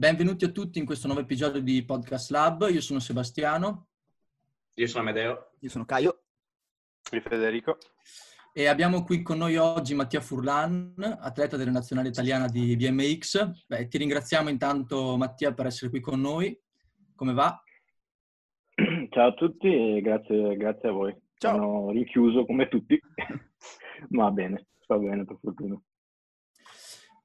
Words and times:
Benvenuti 0.00 0.46
a 0.46 0.50
tutti 0.50 0.78
in 0.78 0.86
questo 0.86 1.08
nuovo 1.08 1.20
episodio 1.20 1.60
di 1.60 1.84
Podcast 1.84 2.30
Lab. 2.30 2.66
Io 2.70 2.80
sono 2.80 3.00
Sebastiano. 3.00 3.88
Io 4.76 4.86
sono 4.86 5.02
Amedeo. 5.02 5.50
Io 5.58 5.68
sono 5.68 5.84
Caio. 5.84 6.22
Io 7.12 7.20
Federico. 7.20 7.76
E 8.54 8.66
abbiamo 8.66 9.04
qui 9.04 9.20
con 9.20 9.36
noi 9.36 9.56
oggi 9.56 9.94
Mattia 9.94 10.22
Furlan, 10.22 10.94
atleta 11.20 11.58
della 11.58 11.70
nazionale 11.70 12.08
italiana 12.08 12.46
di 12.46 12.76
BMX. 12.76 13.66
Beh, 13.66 13.88
ti 13.88 13.98
ringraziamo 13.98 14.48
intanto 14.48 15.18
Mattia 15.18 15.52
per 15.52 15.66
essere 15.66 15.90
qui 15.90 16.00
con 16.00 16.18
noi. 16.18 16.58
Come 17.14 17.34
va? 17.34 17.62
Ciao 19.10 19.28
a 19.28 19.34
tutti 19.34 19.66
e 19.66 20.00
grazie, 20.00 20.56
grazie 20.56 20.88
a 20.88 20.92
voi. 20.92 21.14
Ciao. 21.36 21.56
Sono 21.56 21.90
richiuso 21.90 22.46
come 22.46 22.68
tutti, 22.68 22.98
ma 24.16 24.30
bene, 24.30 24.68
sta 24.78 24.96
bene 24.96 25.26
per 25.26 25.36
fortuna. 25.38 25.78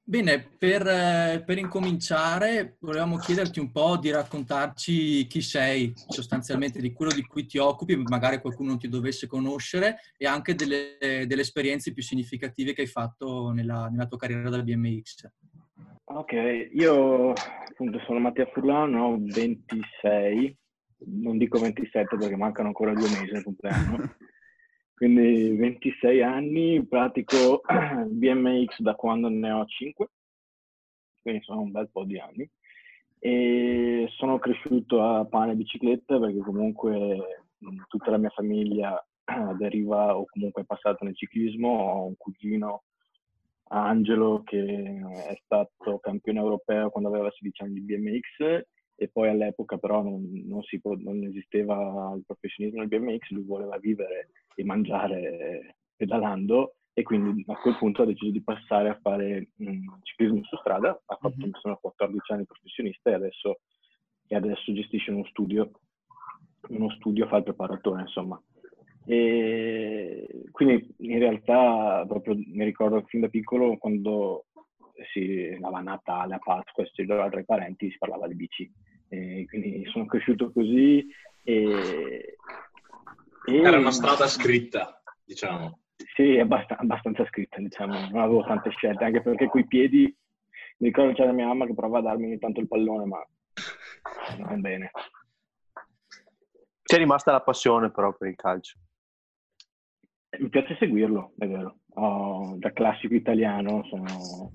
Bene, 0.08 0.40
per, 0.56 0.86
eh, 0.86 1.42
per, 1.44 1.58
incominciare 1.58 2.76
volevamo 2.78 3.16
chiederti 3.16 3.58
un 3.58 3.72
po' 3.72 3.96
di 3.96 4.12
raccontarci 4.12 5.26
chi 5.26 5.40
sei, 5.40 5.92
sostanzialmente 6.06 6.80
di 6.80 6.92
quello 6.92 7.10
di 7.10 7.22
cui 7.22 7.44
ti 7.44 7.58
occupi, 7.58 7.96
magari 7.96 8.38
qualcuno 8.40 8.68
non 8.68 8.78
ti 8.78 8.88
dovesse 8.88 9.26
conoscere, 9.26 9.96
e 10.16 10.28
anche 10.28 10.54
delle, 10.54 10.96
delle 11.00 11.40
esperienze 11.40 11.92
più 11.92 12.04
significative 12.04 12.72
che 12.72 12.82
hai 12.82 12.86
fatto 12.86 13.50
nella, 13.50 13.88
nella, 13.90 14.06
tua 14.06 14.16
carriera 14.16 14.48
da 14.48 14.62
BMX. 14.62 15.28
Ok, 16.04 16.68
io 16.70 17.32
appunto 17.32 17.98
sono 18.06 18.20
Mattia 18.20 18.46
Furlano, 18.46 19.06
ho 19.06 19.18
26, 19.18 20.56
non 21.06 21.36
dico 21.36 21.58
27 21.58 22.16
perché 22.16 22.36
mancano 22.36 22.68
ancora 22.68 22.92
due 22.92 23.08
mesi 23.08 23.34
al 23.34 23.42
compleanno. 23.42 24.14
Quindi 24.96 25.54
26 25.54 26.22
anni, 26.22 26.86
pratico 26.86 27.60
BMX 28.08 28.80
da 28.80 28.94
quando 28.94 29.28
ne 29.28 29.50
ho 29.50 29.66
5, 29.66 30.08
quindi 31.20 31.42
sono 31.44 31.60
un 31.60 31.70
bel 31.70 31.90
po' 31.90 32.04
di 32.04 32.18
anni. 32.18 32.50
E 33.18 34.06
sono 34.16 34.38
cresciuto 34.38 35.02
a 35.02 35.26
pane 35.26 35.52
e 35.52 35.56
bicicletta 35.56 36.18
perché 36.18 36.38
comunque 36.38 37.44
tutta 37.88 38.10
la 38.10 38.16
mia 38.16 38.30
famiglia 38.30 38.98
deriva 39.58 40.16
o 40.16 40.24
comunque 40.24 40.62
è 40.62 40.64
passata 40.64 41.04
nel 41.04 41.14
ciclismo. 41.14 41.68
Ho 41.68 42.06
un 42.06 42.16
cugino, 42.16 42.84
Angelo, 43.64 44.44
che 44.44 45.02
è 45.28 45.38
stato 45.44 45.98
campione 45.98 46.38
europeo 46.38 46.88
quando 46.88 47.10
aveva 47.10 47.30
16 47.30 47.62
anni 47.64 47.74
di 47.74 47.80
BMX 47.82 48.64
e 48.96 49.08
poi 49.08 49.28
all'epoca 49.28 49.76
però 49.76 50.02
non, 50.02 50.42
non, 50.46 50.62
si, 50.62 50.80
non 50.82 51.22
esisteva 51.24 52.12
il 52.16 52.24
professionismo 52.24 52.84
del 52.84 52.88
BMX, 52.88 53.30
lui 53.30 53.44
voleva 53.44 53.78
vivere 53.78 54.30
e 54.54 54.64
mangiare 54.64 55.76
pedalando 55.94 56.76
e 56.94 57.02
quindi 57.02 57.44
a 57.48 57.56
quel 57.56 57.76
punto 57.76 58.02
ha 58.02 58.06
deciso 58.06 58.30
di 58.30 58.42
passare 58.42 58.88
a 58.88 58.98
fare 59.02 59.50
um, 59.58 59.98
ciclismo 60.02 60.42
su 60.44 60.56
strada, 60.56 60.98
ha 61.04 61.16
fatto 61.16 61.36
mm-hmm. 61.38 61.50
sono 61.60 61.76
14 61.76 62.32
anni 62.32 62.46
professionista 62.46 63.10
e 63.10 63.14
adesso, 63.14 63.60
e 64.26 64.34
adesso 64.34 64.72
gestisce 64.72 65.10
uno 65.10 65.26
studio, 65.26 65.72
uno 66.68 66.90
studio 66.92 67.26
fa 67.26 67.36
il 67.36 67.42
preparatore 67.42 68.00
insomma. 68.00 68.42
E 69.04 70.26
quindi 70.50 70.94
in 71.00 71.18
realtà 71.18 72.02
proprio 72.08 72.34
mi 72.34 72.64
ricordo 72.64 73.04
fin 73.06 73.20
da 73.20 73.28
piccolo 73.28 73.76
quando 73.76 74.46
si 75.12 75.50
andava 75.54 75.78
a 75.78 75.82
Natale, 75.82 76.34
a 76.34 76.38
Pasqua, 76.38 76.84
si 76.92 77.04
trovava 77.04 77.30
tra 77.30 77.40
i 77.40 77.44
parenti, 77.44 77.90
si 77.90 77.98
parlava 77.98 78.26
di 78.26 78.34
bici. 78.34 78.72
E 79.08 79.44
quindi 79.48 79.84
sono 79.86 80.06
cresciuto 80.06 80.52
così 80.52 81.06
e, 81.44 82.36
e... 83.46 83.56
Era 83.56 83.78
una 83.78 83.92
strada 83.92 84.26
scritta, 84.26 85.00
diciamo. 85.24 85.80
Sì, 86.14 86.38
abbast- 86.38 86.74
abbastanza 86.76 87.24
scritta, 87.26 87.58
diciamo. 87.60 87.92
Non 88.10 88.20
avevo 88.20 88.44
tante 88.44 88.70
scelte, 88.70 89.04
anche 89.04 89.22
perché 89.22 89.48
coi 89.48 89.66
piedi 89.66 90.14
mi 90.78 90.88
ricordo 90.88 91.14
c'era 91.14 91.32
mia 91.32 91.46
mamma 91.46 91.66
che 91.66 91.74
provava 91.74 91.98
a 91.98 92.10
darmi 92.12 92.26
ogni 92.26 92.38
tanto 92.38 92.60
il 92.60 92.68
pallone, 92.68 93.04
ma 93.06 93.26
non 94.38 94.60
bene. 94.60 94.90
C'è 96.82 96.98
rimasta 96.98 97.32
la 97.32 97.40
passione 97.40 97.90
però 97.90 98.14
per 98.14 98.28
il 98.28 98.36
calcio. 98.36 98.78
Mi 100.38 100.48
piace 100.50 100.76
seguirlo, 100.78 101.32
è 101.38 101.46
vero. 101.46 101.78
Oh, 101.94 102.56
da 102.58 102.72
classico 102.72 103.14
italiano 103.14 103.84
sono, 103.84 104.52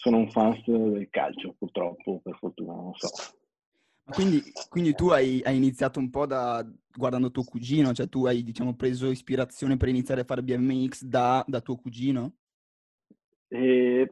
sono 0.00 0.16
un 0.16 0.30
fan 0.30 0.58
del 0.64 1.08
calcio, 1.10 1.54
purtroppo, 1.58 2.20
per 2.22 2.34
fortuna, 2.38 2.72
non 2.72 2.94
so. 2.94 3.08
Quindi, 4.04 4.40
quindi 4.70 4.94
tu 4.94 5.08
hai, 5.08 5.42
hai, 5.44 5.56
iniziato 5.56 5.98
un 5.98 6.08
po' 6.08 6.24
da 6.24 6.66
guardando 6.92 7.30
tuo 7.30 7.44
cugino, 7.44 7.92
cioè 7.92 8.08
tu 8.08 8.24
hai 8.24 8.42
diciamo, 8.42 8.74
preso 8.74 9.10
ispirazione 9.10 9.76
per 9.76 9.88
iniziare 9.88 10.22
a 10.22 10.24
fare 10.24 10.42
BMX 10.42 11.04
da, 11.04 11.44
da 11.46 11.60
tuo 11.60 11.76
cugino? 11.76 12.32
E, 13.46 14.10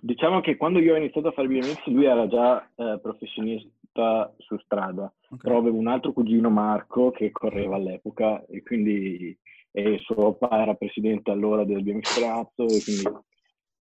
diciamo 0.00 0.40
che 0.40 0.56
quando 0.56 0.80
io 0.80 0.94
ho 0.94 0.98
iniziato 0.98 1.28
a 1.28 1.32
fare 1.32 1.46
BMX 1.46 1.86
lui 1.86 2.04
era 2.04 2.26
già 2.26 2.68
eh, 2.74 2.98
professionista 3.00 4.34
su 4.38 4.58
strada, 4.58 5.10
okay. 5.26 5.38
però 5.38 5.58
avevo 5.58 5.78
un 5.78 5.86
altro 5.86 6.12
cugino 6.12 6.50
Marco 6.50 7.12
che 7.12 7.30
correva 7.30 7.76
all'epoca 7.76 8.44
e 8.46 8.62
quindi 8.64 9.38
e 9.74 9.98
suo 10.00 10.34
papà 10.34 10.60
era 10.60 10.74
presidente 10.74 11.30
allora 11.30 11.64
del 11.64 11.82
BMX 11.82 12.20
Palazzo 12.20 12.66
e 12.66 12.82
quindi 12.82 13.04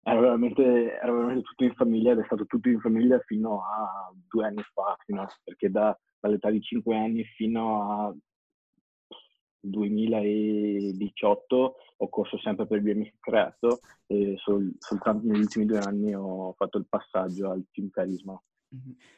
era 0.02 0.20
veramente, 0.20 0.98
era 0.98 1.12
veramente, 1.12 1.42
tutto 1.42 1.64
in 1.64 1.74
famiglia 1.74 2.12
ed 2.12 2.20
è 2.20 2.24
stato 2.24 2.46
tutto 2.46 2.68
in 2.68 2.80
famiglia 2.80 3.18
fino 3.20 3.62
a 3.62 4.12
due 4.28 4.46
anni 4.46 4.62
fa, 4.72 4.96
a, 4.96 5.28
perché 5.44 5.70
da, 5.70 5.94
dall'età 6.18 6.50
di 6.50 6.62
cinque 6.62 6.96
anni 6.96 7.22
fino 7.24 7.82
a 7.82 8.16
2018 9.62 11.74
ho 11.96 12.08
corso 12.08 12.38
sempre 12.38 12.66
per 12.66 12.78
il 12.78 12.84
BMX 12.84 13.12
creato 13.20 13.80
e 14.06 14.36
sol, 14.38 14.72
soltanto 14.78 15.26
negli 15.26 15.40
ultimi 15.40 15.66
due 15.66 15.78
anni 15.78 16.14
ho 16.14 16.54
fatto 16.54 16.78
il 16.78 16.86
passaggio 16.88 17.50
al 17.50 17.66
team 17.70 17.90
carisma. 17.90 18.42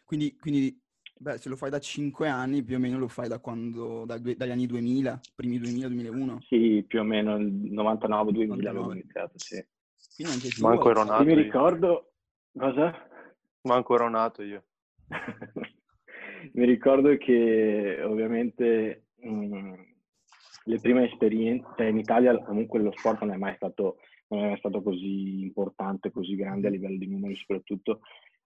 Quindi, 0.05 0.37
quindi 0.37 0.77
beh, 1.17 1.39
se 1.39 1.49
lo 1.49 1.55
fai 1.57 1.71
da 1.71 1.79
cinque 1.79 2.29
anni 2.29 2.65
più 2.65 2.75
o 2.75 2.81
meno 2.81 2.99
lo 2.99 3.07
fai 3.07 3.29
da 3.29 3.39
quando, 3.39 4.05
da, 4.05 4.19
dagli 4.19 4.51
anni 4.51 4.67
2000, 4.67 5.21
primi 5.37 5.61
2000-2001? 5.61 6.39
Sì, 6.41 6.85
più 6.87 6.99
o 7.01 7.05
meno 7.05 7.37
il 7.37 7.73
99-2000 7.73 8.67
avevo 8.67 8.91
iniziato, 8.93 9.35
sì. 9.37 9.65
Quindi 10.23 10.33
anche 10.33 10.49
tu, 10.49 10.63
Manco 10.63 10.91
ero 10.91 11.05
nato. 11.05 11.25
mi 11.25 11.35
ricordo... 11.35 12.13
Cosa? 12.57 13.09
Manco 13.63 13.95
ero 13.95 14.09
nato 14.09 14.43
io. 14.43 14.63
mi 16.53 16.65
ricordo 16.65 17.17
che 17.17 18.01
ovviamente 18.05 19.07
mh, 19.17 19.31
mm, 19.31 19.75
le 20.65 20.79
prime 20.81 21.11
esperienze, 21.11 21.67
cioè 21.77 21.87
in 21.87 21.99
Italia 21.99 22.39
comunque 22.45 22.81
lo 22.81 22.93
sport 22.97 23.23
non 23.23 23.35
è 23.35 23.37
mai 23.37 23.55
stato, 23.57 23.99
non 24.29 24.45
è 24.45 24.49
mai 24.49 24.59
stato 24.59 24.83
così 24.83 25.41
importante, 25.41 26.13
così 26.13 26.37
grande 26.37 26.69
a 26.69 26.71
livello 26.71 26.99
di 26.99 27.09
numeri 27.09 27.35
soprattutto, 27.35 28.01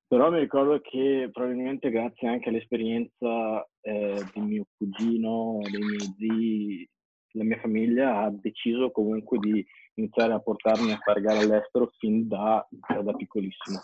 però 0.07 0.31
mi 0.31 0.39
ricordo 0.39 0.81
che 0.81 1.29
probabilmente 1.33 1.91
grazie 1.91 2.29
anche 2.29 2.49
all'esperienza 2.49 3.67
eh, 3.81 4.25
di 4.33 4.41
mio 4.41 4.67
cugino, 4.77 5.59
dei 5.71 5.81
miei 5.81 6.15
zii, 6.17 6.91
la 7.33 7.45
mia 7.45 7.59
famiglia 7.59 8.21
ha 8.21 8.31
deciso 8.31 8.91
comunque 8.91 9.39
di 9.39 9.67
iniziare 9.97 10.33
a 10.33 10.41
portarmi 10.41 10.93
a 10.93 10.99
fare 10.99 11.21
gare 11.21 11.39
all'estero 11.39 11.91
fin 11.99 12.29
da, 12.29 12.67
da 13.03 13.13
piccolissimo. 13.13 13.81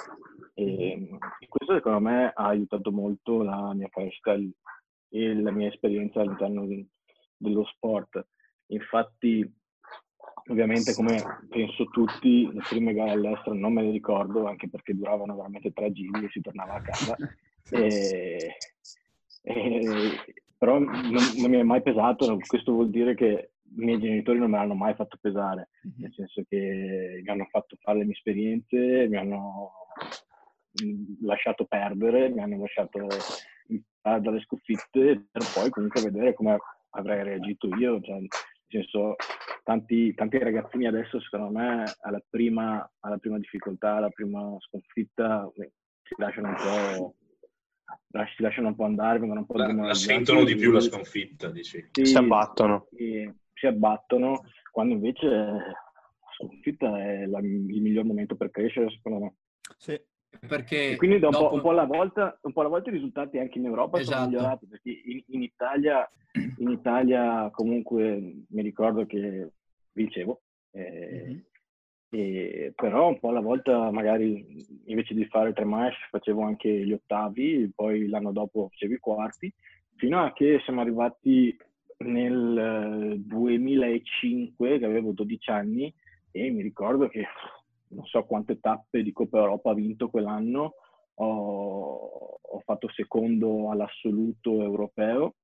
E, 0.54 1.08
questo 1.48 1.74
secondo 1.74 2.00
me 2.00 2.32
ha 2.34 2.46
aiutato 2.46 2.92
molto 2.92 3.42
la 3.42 3.72
mia 3.74 3.88
crescita 3.88 4.34
e 4.34 5.34
la 5.34 5.50
mia 5.50 5.68
esperienza 5.68 6.20
all'interno 6.20 6.66
dello 7.36 7.64
sport. 7.64 8.26
Infatti, 8.66 9.50
ovviamente, 10.50 10.94
come 10.94 11.46
penso 11.48 11.84
tutti, 11.86 12.50
le 12.52 12.62
prime 12.68 12.94
gare 12.94 13.10
all'estero 13.10 13.54
non 13.54 13.72
me 13.72 13.82
le 13.82 13.90
ricordo, 13.90 14.46
anche 14.46 14.68
perché 14.68 14.94
duravano 14.94 15.34
veramente 15.34 15.72
tre 15.72 15.92
giri 15.92 16.24
e 16.24 16.30
si 16.30 16.40
tornava 16.40 16.74
a 16.74 16.82
casa. 16.82 17.16
E, 17.70 18.56
e, 19.42 20.24
però 20.58 20.80
non, 20.80 21.00
non, 21.10 21.50
mi 21.50 21.58
è 21.58 21.62
mai 21.62 21.80
pesato, 21.80 22.36
questo 22.44 22.72
vuol 22.72 22.90
dire 22.90 23.14
che 23.14 23.51
i 23.76 23.84
miei 23.84 23.98
genitori 23.98 24.38
non 24.38 24.50
me 24.50 24.58
l'hanno 24.58 24.74
mai 24.74 24.94
fatto 24.94 25.18
pesare, 25.20 25.70
mm-hmm. 25.86 26.00
nel 26.00 26.12
senso 26.14 26.42
che 26.48 27.20
mi 27.22 27.28
hanno 27.28 27.46
fatto 27.50 27.76
fare 27.80 27.98
le 27.98 28.04
mie 28.04 28.14
esperienze, 28.14 29.06
mi 29.08 29.16
hanno 29.16 29.72
mm, 30.82 31.24
lasciato 31.24 31.64
perdere, 31.64 32.28
mi 32.28 32.42
hanno 32.42 32.60
lasciato 32.60 33.06
imparare 33.68 34.22
dalle 34.22 34.40
sconfitte 34.40 35.28
per 35.30 35.42
poi 35.54 35.70
comunque 35.70 36.02
vedere 36.02 36.34
come 36.34 36.58
avrei 36.90 37.24
reagito 37.24 37.68
io. 37.76 38.00
Cioè, 38.00 38.18
nel 38.18 38.28
senso, 38.68 39.16
tanti, 39.64 40.14
tanti 40.14 40.38
ragazzini 40.38 40.86
adesso 40.86 41.20
secondo 41.20 41.50
me 41.50 41.84
alla 42.00 42.22
prima, 42.28 42.90
alla 43.00 43.18
prima 43.18 43.38
difficoltà, 43.38 43.96
alla 43.96 44.10
prima 44.10 44.54
sconfitta 44.60 45.50
si 45.54 46.14
lasciano 46.16 46.48
un 46.48 46.54
po' 46.56 47.14
si 48.34 48.42
lasciano 48.42 48.68
un 48.68 48.74
po' 48.74 48.84
andare, 48.84 49.18
vengono 49.18 49.40
un 49.40 49.46
po' 49.46 49.56
la, 49.56 49.72
la 49.72 49.94
sentono 49.94 50.44
di 50.44 50.54
più 50.54 50.70
la 50.70 50.80
sconfitta, 50.80 51.50
dici. 51.50 51.88
Sì, 51.90 52.06
si 52.06 52.16
abbattono. 52.16 52.86
Sì, 52.90 53.30
si 53.62 53.66
abbattono, 53.68 54.42
quando 54.72 54.94
invece 54.94 55.26
la 55.28 55.74
sconfitta 56.36 57.00
è 57.00 57.26
la, 57.26 57.38
il 57.38 57.80
miglior 57.80 58.04
momento 58.04 58.34
per 58.34 58.50
crescere, 58.50 58.90
secondo 58.90 59.20
me. 59.20 59.34
Sì, 59.76 60.00
perché... 60.48 60.90
E 60.90 60.96
quindi 60.96 61.20
dopo... 61.20 61.38
un, 61.38 61.48
po', 61.48 61.54
un, 61.54 61.60
po 61.60 61.70
alla 61.70 61.84
volta, 61.84 62.36
un 62.42 62.52
po' 62.52 62.60
alla 62.60 62.68
volta 62.68 62.90
i 62.90 62.94
risultati 62.94 63.38
anche 63.38 63.58
in 63.58 63.66
Europa 63.66 64.00
esatto. 64.00 64.16
sono 64.16 64.28
migliorati, 64.28 64.66
perché 64.66 64.90
in, 64.90 65.22
in, 65.28 65.42
Italia, 65.42 66.10
in, 66.58 66.70
Italia, 66.70 67.50
comunque 67.52 68.44
mi 68.48 68.62
ricordo 68.62 69.06
che 69.06 69.52
vincevo, 69.92 70.42
eh, 70.72 71.24
mm-hmm. 71.24 71.38
E, 72.14 72.74
però 72.76 73.08
un 73.08 73.18
po' 73.18 73.30
alla 73.30 73.40
volta 73.40 73.90
magari 73.90 74.44
invece 74.84 75.14
di 75.14 75.24
fare 75.28 75.54
tre 75.54 75.64
manche 75.64 75.96
facevo 76.10 76.42
anche 76.42 76.68
gli 76.68 76.92
ottavi, 76.92 77.72
poi 77.74 78.06
l'anno 78.06 78.32
dopo 78.32 78.68
facevo 78.68 78.92
i 78.92 78.98
quarti, 78.98 79.50
fino 79.96 80.22
a 80.22 80.30
che 80.34 80.60
siamo 80.62 80.82
arrivati 80.82 81.56
nel 82.02 83.20
2005, 83.20 84.78
che 84.78 84.84
avevo 84.84 85.12
12 85.12 85.50
anni, 85.50 85.92
e 86.30 86.50
mi 86.50 86.62
ricordo 86.62 87.08
che 87.08 87.26
non 87.88 88.04
so 88.06 88.24
quante 88.24 88.58
tappe 88.60 89.02
di 89.02 89.12
Coppa 89.12 89.38
Europa 89.38 89.70
ha 89.70 89.74
vinto 89.74 90.08
quell'anno, 90.08 90.74
ho, 91.14 92.38
ho 92.40 92.60
fatto 92.64 92.88
secondo 92.90 93.70
all'assoluto 93.70 94.62
europeo 94.62 95.34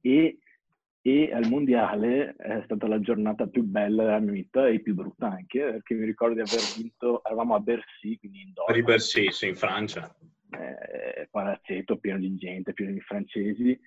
e 0.00 0.38
e 1.02 1.32
al 1.32 1.48
mondiale 1.48 2.34
è 2.36 2.60
stata 2.64 2.86
la 2.86 3.00
giornata 3.00 3.46
più 3.46 3.62
bella 3.62 4.04
della 4.04 4.18
mia 4.18 4.32
vita 4.32 4.68
e 4.68 4.80
più 4.80 4.94
brutta 4.94 5.30
anche 5.30 5.58
perché 5.58 5.94
mi 5.94 6.04
ricordo 6.04 6.34
di 6.34 6.40
aver 6.40 6.60
vinto 6.76 7.24
eravamo 7.24 7.54
a 7.54 7.60
Bercy 7.60 8.18
quindi 8.18 8.42
in 8.42 8.52
Dora, 8.52 8.82
Bercy, 8.82 9.30
sì, 9.32 9.48
in 9.48 9.56
Francia. 9.56 10.14
Eh, 10.50 11.28
palazzetto 11.30 11.96
pieno 11.96 12.18
di 12.18 12.34
gente 12.34 12.74
pieno 12.74 12.92
di 12.92 13.00
francesi 13.00 13.78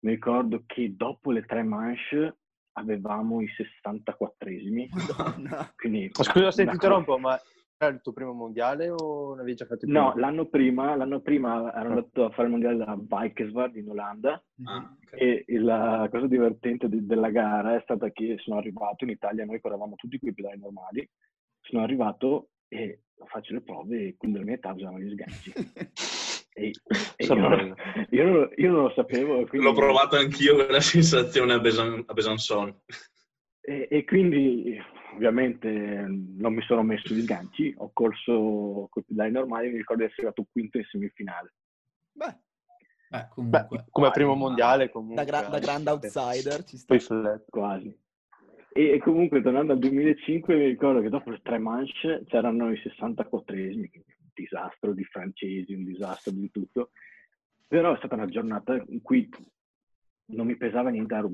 mi 0.00 0.12
ricordo 0.12 0.62
che 0.66 0.94
dopo 0.96 1.30
le 1.30 1.44
tre 1.44 1.62
manche 1.62 2.38
avevamo 2.72 3.40
i 3.40 3.48
64esimi 3.48 4.88
quindi, 5.76 6.10
scusa 6.12 6.50
se 6.50 6.64
ti 6.64 6.72
interrompo 6.72 7.18
ma 7.18 7.38
era 7.82 7.94
il 7.94 8.02
tuo 8.02 8.12
primo 8.12 8.32
mondiale 8.32 8.90
o 8.90 9.34
l'avevi 9.34 9.54
già 9.54 9.64
fatto 9.64 9.86
prima? 9.86 10.00
No, 10.00 10.12
l'anno 10.16 10.44
prima, 10.46 10.94
l'anno 10.96 11.20
prima 11.20 11.72
ero 11.74 11.88
andato 11.88 12.26
a 12.26 12.30
fare 12.30 12.44
il 12.44 12.50
mondiale 12.50 12.76
da 12.76 12.98
Vikesvard 12.98 13.74
in 13.76 13.88
Olanda 13.88 14.42
ah, 14.64 14.96
okay. 15.02 15.44
e 15.46 15.58
la 15.58 16.06
cosa 16.10 16.26
divertente 16.26 16.90
de- 16.90 17.06
della 17.06 17.30
gara 17.30 17.76
è 17.76 17.80
stata 17.80 18.10
che 18.10 18.36
sono 18.38 18.58
arrivato 18.58 19.04
in 19.04 19.10
Italia, 19.10 19.46
noi 19.46 19.60
correvamo 19.60 19.94
tutti 19.94 20.18
con 20.18 20.28
i 20.28 20.34
pedali 20.34 20.58
normali, 20.58 21.08
sono 21.60 21.82
arrivato 21.82 22.50
e 22.68 23.04
faccio 23.24 23.54
le 23.54 23.62
prove 23.62 24.08
e 24.08 24.16
quelli 24.18 24.34
della 24.34 24.44
mia 24.44 24.56
età 24.56 24.72
usavano 24.72 24.98
gli 24.98 25.12
sganci. 25.12 25.52
e, 26.60 26.72
e 27.16 27.24
io, 27.26 27.34
non, 27.34 27.74
io, 28.10 28.24
non, 28.24 28.50
io, 28.56 28.70
non, 28.70 28.82
lo 28.82 28.92
sapevo. 28.94 29.46
Quindi... 29.46 29.66
L'ho 29.66 29.74
provato 29.74 30.16
anch'io 30.16 30.54
quella 30.54 30.80
sensazione 30.80 31.54
a, 31.54 31.58
Besan- 31.58 32.04
a 32.06 32.12
Besançon. 32.12 32.74
E, 33.60 33.88
e, 33.90 34.04
quindi 34.04 34.78
ovviamente 35.14 35.68
non 35.68 36.54
mi 36.54 36.62
sono 36.62 36.82
messo 36.82 37.14
gli 37.14 37.22
sganci, 37.22 37.74
ho 37.76 37.90
corso 37.92 38.88
con 38.90 39.02
i 39.02 39.04
pedali 39.06 39.32
normali, 39.32 39.70
mi 39.70 39.78
ricordo 39.78 40.02
di 40.02 40.08
essere 40.08 40.28
arrivato 40.28 40.48
quinto 40.50 40.78
in 40.78 40.84
semifinale. 40.84 41.54
Beh, 42.12 42.36
Beh, 43.10 43.26
comunque, 43.28 43.66
Beh, 43.68 43.84
come 43.90 44.10
primo 44.12 44.34
mondiale 44.34 44.88
comunque. 44.88 45.24
Da, 45.24 45.24
gra- 45.24 45.48
da 45.48 45.58
grande 45.58 45.90
outsider 45.90 46.62
ci 46.62 46.76
sta. 46.76 46.96
Quasi. 47.48 47.98
E, 48.72 48.90
e, 48.90 48.98
comunque 49.00 49.42
tornando 49.42 49.72
al 49.72 49.80
2005 49.80 50.54
mi 50.54 50.66
ricordo 50.66 51.00
che 51.00 51.08
dopo 51.08 51.30
le 51.30 51.40
tre 51.42 51.58
manche 51.58 52.22
c'erano 52.28 52.70
i 52.70 52.80
64esimi, 52.80 53.90
un 53.92 54.19
disastro 54.40 54.92
di 54.92 55.04
francesi, 55.04 55.72
un 55.72 55.84
disastro 55.84 56.32
di 56.32 56.50
tutto. 56.50 56.90
Però 57.66 57.94
è 57.94 57.98
stata 57.98 58.14
una 58.14 58.26
giornata 58.26 58.82
in 58.88 59.00
cui 59.02 59.28
non 60.32 60.46
mi 60.46 60.56
pesava 60.56 60.90
niente, 60.90 61.14
ero, 61.14 61.30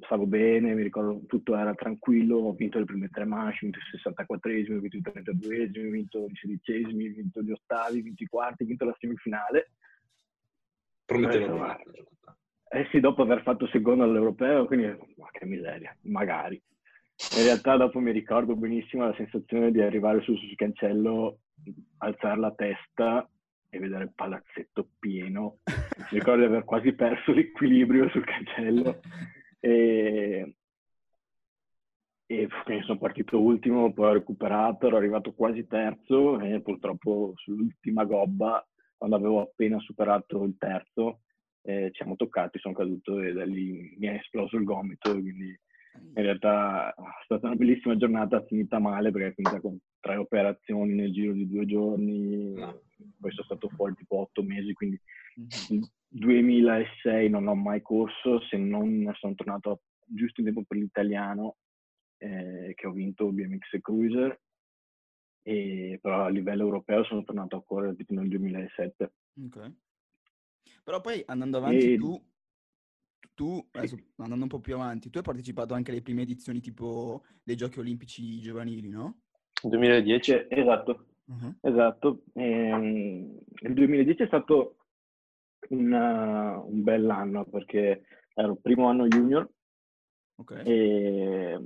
stavo 0.00 0.26
bene, 0.26 0.74
mi 0.74 0.82
ricordo 0.82 1.22
tutto 1.26 1.56
era 1.56 1.74
tranquillo, 1.74 2.38
ho 2.38 2.52
vinto 2.52 2.78
le 2.78 2.84
prime 2.84 3.08
tre 3.08 3.24
manche, 3.24 3.66
ho 3.66 3.70
vinto 3.70 3.78
il 3.78 4.00
64esimo, 4.02 4.76
ho 4.76 4.80
vinto 4.80 4.96
il 4.96 5.02
32esimo, 5.02 5.86
ho 5.86 5.90
vinto 5.90 6.26
i 6.26 6.34
sedicesimi, 6.34 7.08
ho 7.08 7.14
vinto 7.14 7.42
gli 7.42 7.52
ottavi, 7.52 7.98
ho 8.00 8.02
vinto 8.02 8.22
i 8.22 8.26
quarti, 8.26 8.62
ho 8.62 8.66
vinto 8.66 8.84
la 8.84 8.96
semifinale. 8.98 9.70
Prometteva. 11.04 11.78
Eh 12.68 12.88
sì, 12.90 13.00
dopo 13.00 13.22
aver 13.22 13.42
fatto 13.42 13.66
secondo 13.68 14.04
all'europeo, 14.04 14.66
quindi 14.66 14.86
ma 14.86 15.28
che 15.30 15.46
miseria, 15.46 15.96
magari. 16.02 16.60
In 17.36 17.44
realtà 17.44 17.76
dopo 17.76 18.00
mi 18.00 18.10
ricordo 18.10 18.56
benissimo 18.56 19.06
la 19.06 19.14
sensazione 19.14 19.70
di 19.70 19.80
arrivare 19.80 20.20
sul, 20.22 20.36
sul 20.36 20.56
cancello, 20.56 21.38
alzare 21.98 22.38
la 22.38 22.52
testa 22.52 23.28
e 23.68 23.78
vedere 23.78 24.04
il 24.04 24.12
palazzetto 24.14 24.88
pieno. 24.98 25.58
Mi 25.66 26.18
ricordo 26.18 26.40
di 26.40 26.46
aver 26.46 26.64
quasi 26.64 26.92
perso 26.92 27.32
l'equilibrio 27.32 28.08
sul 28.10 28.24
cancello. 28.24 29.00
E, 29.58 30.56
e 32.26 32.48
sono 32.84 32.98
partito 32.98 33.40
ultimo, 33.40 33.92
poi 33.92 34.08
ho 34.08 34.12
recuperato, 34.12 34.86
ero 34.86 34.96
arrivato 34.96 35.32
quasi 35.34 35.66
terzo 35.66 36.40
e 36.40 36.60
purtroppo 36.60 37.32
sull'ultima 37.36 38.04
gobba, 38.04 38.66
quando 38.96 39.16
avevo 39.16 39.40
appena 39.40 39.78
superato 39.80 40.42
il 40.44 40.56
terzo, 40.58 41.20
eh, 41.62 41.86
ci 41.86 41.96
siamo 41.96 42.16
toccati, 42.16 42.58
sono 42.58 42.74
caduto 42.74 43.20
e 43.20 43.32
da 43.32 43.44
lì 43.44 43.94
mi 43.98 44.06
è 44.06 44.14
esploso 44.14 44.56
il 44.56 44.64
gomito, 44.64 45.10
quindi 45.12 45.58
in 45.94 46.22
realtà 46.22 46.92
è 46.94 47.24
stata 47.24 47.46
una 47.46 47.56
bellissima 47.56 47.96
giornata 47.96 48.44
finita 48.44 48.78
male 48.78 49.10
perché 49.10 49.28
è 49.28 49.34
finita 49.34 49.60
con 49.60 49.78
tre 50.04 50.16
operazioni 50.16 50.92
nel 50.92 51.14
giro 51.14 51.32
di 51.32 51.48
due 51.48 51.64
giorni, 51.64 52.52
poi 52.52 53.32
sono 53.32 53.44
stato 53.46 53.70
fuori 53.70 53.94
tipo 53.94 54.18
otto 54.18 54.42
mesi, 54.42 54.74
quindi 54.74 55.00
nel 55.70 55.78
mhm. 55.78 55.88
2006 56.08 57.30
non 57.30 57.46
ho 57.48 57.54
mai 57.54 57.80
corso, 57.80 58.42
se 58.42 58.58
non 58.58 59.10
sono 59.14 59.34
tornato 59.34 59.80
giusto 60.04 60.40
in 60.40 60.46
tempo 60.48 60.62
per 60.64 60.76
l'italiano 60.76 61.56
eh, 62.18 62.72
che 62.74 62.86
ho 62.86 62.92
vinto 62.92 63.32
BMX 63.32 63.80
Cruiser, 63.80 64.38
e, 65.40 65.98
però 66.02 66.24
a 66.24 66.28
livello 66.28 66.64
europeo 66.64 67.02
sono 67.04 67.24
tornato 67.24 67.56
a 67.56 67.64
correre 67.64 67.96
tipo 67.96 68.12
nel 68.12 68.28
2007. 68.28 69.12
Ok. 69.46 69.72
Però 70.84 71.00
poi 71.00 71.22
andando 71.24 71.56
avanti 71.56 71.94
e... 71.94 71.96
tu 71.96 72.22
tu, 73.32 73.66
adesso 73.72 73.96
andando 74.16 74.44
un 74.44 74.50
po' 74.50 74.60
più 74.60 74.74
avanti, 74.74 75.10
tu 75.10 75.18
hai 75.18 75.24
partecipato 75.24 75.74
anche 75.74 75.90
alle 75.90 76.02
prime 76.02 76.22
edizioni 76.22 76.60
tipo 76.60 77.24
dei 77.42 77.56
giochi 77.56 77.80
olimpici 77.80 78.40
giovanili, 78.40 78.88
no? 78.88 79.22
2010, 79.68 80.46
esatto. 80.48 81.06
Uh-huh. 81.26 81.54
Esatto. 81.60 82.22
Ehm, 82.34 83.38
il 83.60 83.72
2010 83.72 84.22
è 84.22 84.26
stato 84.26 84.76
un, 85.70 85.92
uh, 85.92 86.70
un 86.70 86.82
bell'anno 86.82 87.44
perché 87.44 88.04
ero 88.34 88.52
il 88.52 88.58
primo 88.60 88.88
anno 88.88 89.06
junior. 89.06 89.48
Ok. 90.36 90.62
E 90.64 91.58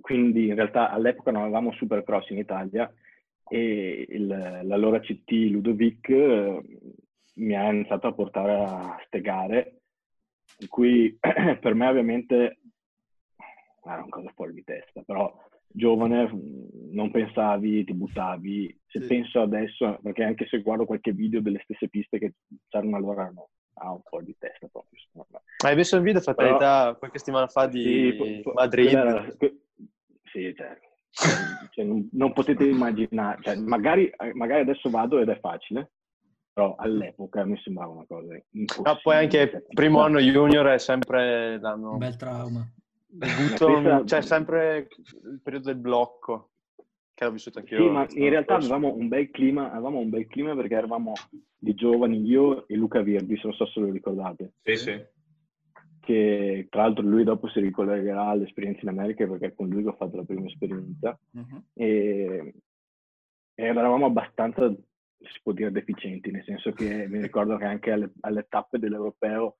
quindi 0.00 0.46
in 0.46 0.54
realtà 0.54 0.90
all'epoca 0.90 1.30
non 1.30 1.42
avevamo 1.42 1.72
Supercross 1.72 2.30
in 2.30 2.38
Italia 2.38 2.90
e 3.46 4.06
il, 4.08 4.26
l'allora 4.26 5.00
CT 5.00 5.30
Ludovic 5.50 6.08
mi 7.34 7.54
ha 7.54 7.70
iniziato 7.70 8.06
a 8.06 8.14
portare 8.14 8.54
a 8.54 9.02
ste 9.06 9.20
gare, 9.20 9.80
in 10.60 10.68
cui 10.68 11.16
per 11.20 11.74
me 11.74 11.88
ovviamente 11.88 12.58
era 13.84 14.02
una 14.02 14.08
cosa 14.08 14.30
fuori 14.34 14.52
di 14.52 14.64
testa, 14.64 15.02
però 15.02 15.32
giovane 15.68 16.30
non 16.90 17.10
pensavi, 17.10 17.84
ti 17.84 17.94
buttavi. 17.94 18.80
Se 18.86 19.00
sì. 19.00 19.06
penso 19.06 19.40
adesso, 19.40 19.98
perché 20.02 20.24
anche 20.24 20.46
se 20.48 20.62
guardo 20.62 20.86
qualche 20.86 21.12
video 21.12 21.40
delle 21.40 21.60
stesse 21.62 21.88
piste 21.88 22.18
che 22.18 22.34
c'erano 22.68 22.96
allora, 22.96 23.30
no, 23.34 23.50
ha 23.74 23.92
un 23.92 24.00
po' 24.08 24.20
di 24.22 24.34
testa 24.38 24.66
proprio. 24.70 25.00
Hai 25.64 25.76
visto 25.76 25.96
il 25.96 26.02
video 26.02 26.20
fatalità 26.20 26.86
Però, 26.86 26.98
qualche 26.98 27.18
settimana 27.18 27.46
fa 27.48 27.66
di 27.66 27.82
sì, 27.82 28.42
Madrid? 28.54 28.92
Era, 28.92 29.26
sì, 30.32 30.54
cioè, 30.54 30.78
cioè 31.70 31.84
non, 31.84 32.08
non, 32.12 32.32
potete 32.32 32.64
immaginare, 32.64 33.38
cioè, 33.42 33.56
magari, 33.56 34.10
magari 34.34 34.60
adesso 34.62 34.88
vado 34.90 35.18
ed 35.18 35.28
è 35.28 35.38
facile, 35.38 35.92
però 36.52 36.74
all'epoca 36.76 37.44
mi 37.44 37.58
sembrava 37.62 37.92
una 37.92 38.04
cosa 38.06 38.34
impossibile. 38.50 38.90
Ah, 38.90 39.00
poi 39.00 39.16
anche 39.16 39.66
primo 39.68 40.00
anno 40.00 40.18
junior 40.18 40.66
è 40.66 40.78
sempre 40.78 41.58
l'anno... 41.60 41.92
Un 41.92 41.98
bel 41.98 42.16
trauma. 42.16 42.72
Avuto, 43.20 44.04
c'è 44.04 44.20
sempre 44.20 44.88
il 45.24 45.40
periodo 45.42 45.66
del 45.66 45.80
blocco 45.80 46.50
che 47.14 47.24
ho 47.24 47.30
vissuto 47.30 47.58
anche 47.58 47.74
io. 47.74 47.82
Sì, 47.82 47.88
ma 47.88 48.06
in 48.10 48.30
realtà 48.30 48.56
avevamo 48.56 48.94
un 48.94 49.08
bel 49.08 49.30
clima, 49.30 49.72
avevamo 49.72 49.98
un 49.98 50.10
bel 50.10 50.26
clima 50.26 50.54
perché 50.54 50.74
eravamo 50.74 51.14
di 51.56 51.74
giovani, 51.74 52.22
io 52.24 52.68
e 52.68 52.76
Luca 52.76 53.00
Virbi, 53.00 53.40
non 53.42 53.52
so 53.54 53.66
se 53.66 53.80
lo 53.80 53.90
ricordate. 53.90 54.52
Sì, 54.62 54.76
sì. 54.76 55.02
Che 56.00 56.66
tra 56.70 56.82
l'altro 56.82 57.04
lui 57.04 57.24
dopo 57.24 57.48
si 57.48 57.60
ricollegherà 57.60 58.26
all'esperienza 58.26 58.80
in 58.82 58.88
America 58.88 59.26
perché 59.26 59.46
è 59.46 59.54
con 59.54 59.68
lui 59.68 59.82
che 59.82 59.88
ho 59.88 59.96
fatto 59.96 60.16
la 60.16 60.24
prima 60.24 60.46
esperienza. 60.46 61.18
Uh-huh. 61.32 61.62
E, 61.74 62.54
e 63.54 63.64
eravamo 63.64 64.06
abbastanza 64.06 64.72
si 65.20 65.40
può 65.42 65.52
dire 65.52 65.72
deficienti, 65.72 66.30
nel 66.30 66.44
senso 66.44 66.70
che 66.72 67.08
mi 67.08 67.20
ricordo 67.20 67.56
che 67.56 67.64
anche 67.64 67.90
alle, 67.90 68.12
alle 68.20 68.46
tappe 68.48 68.78
dell'europeo 68.78 69.56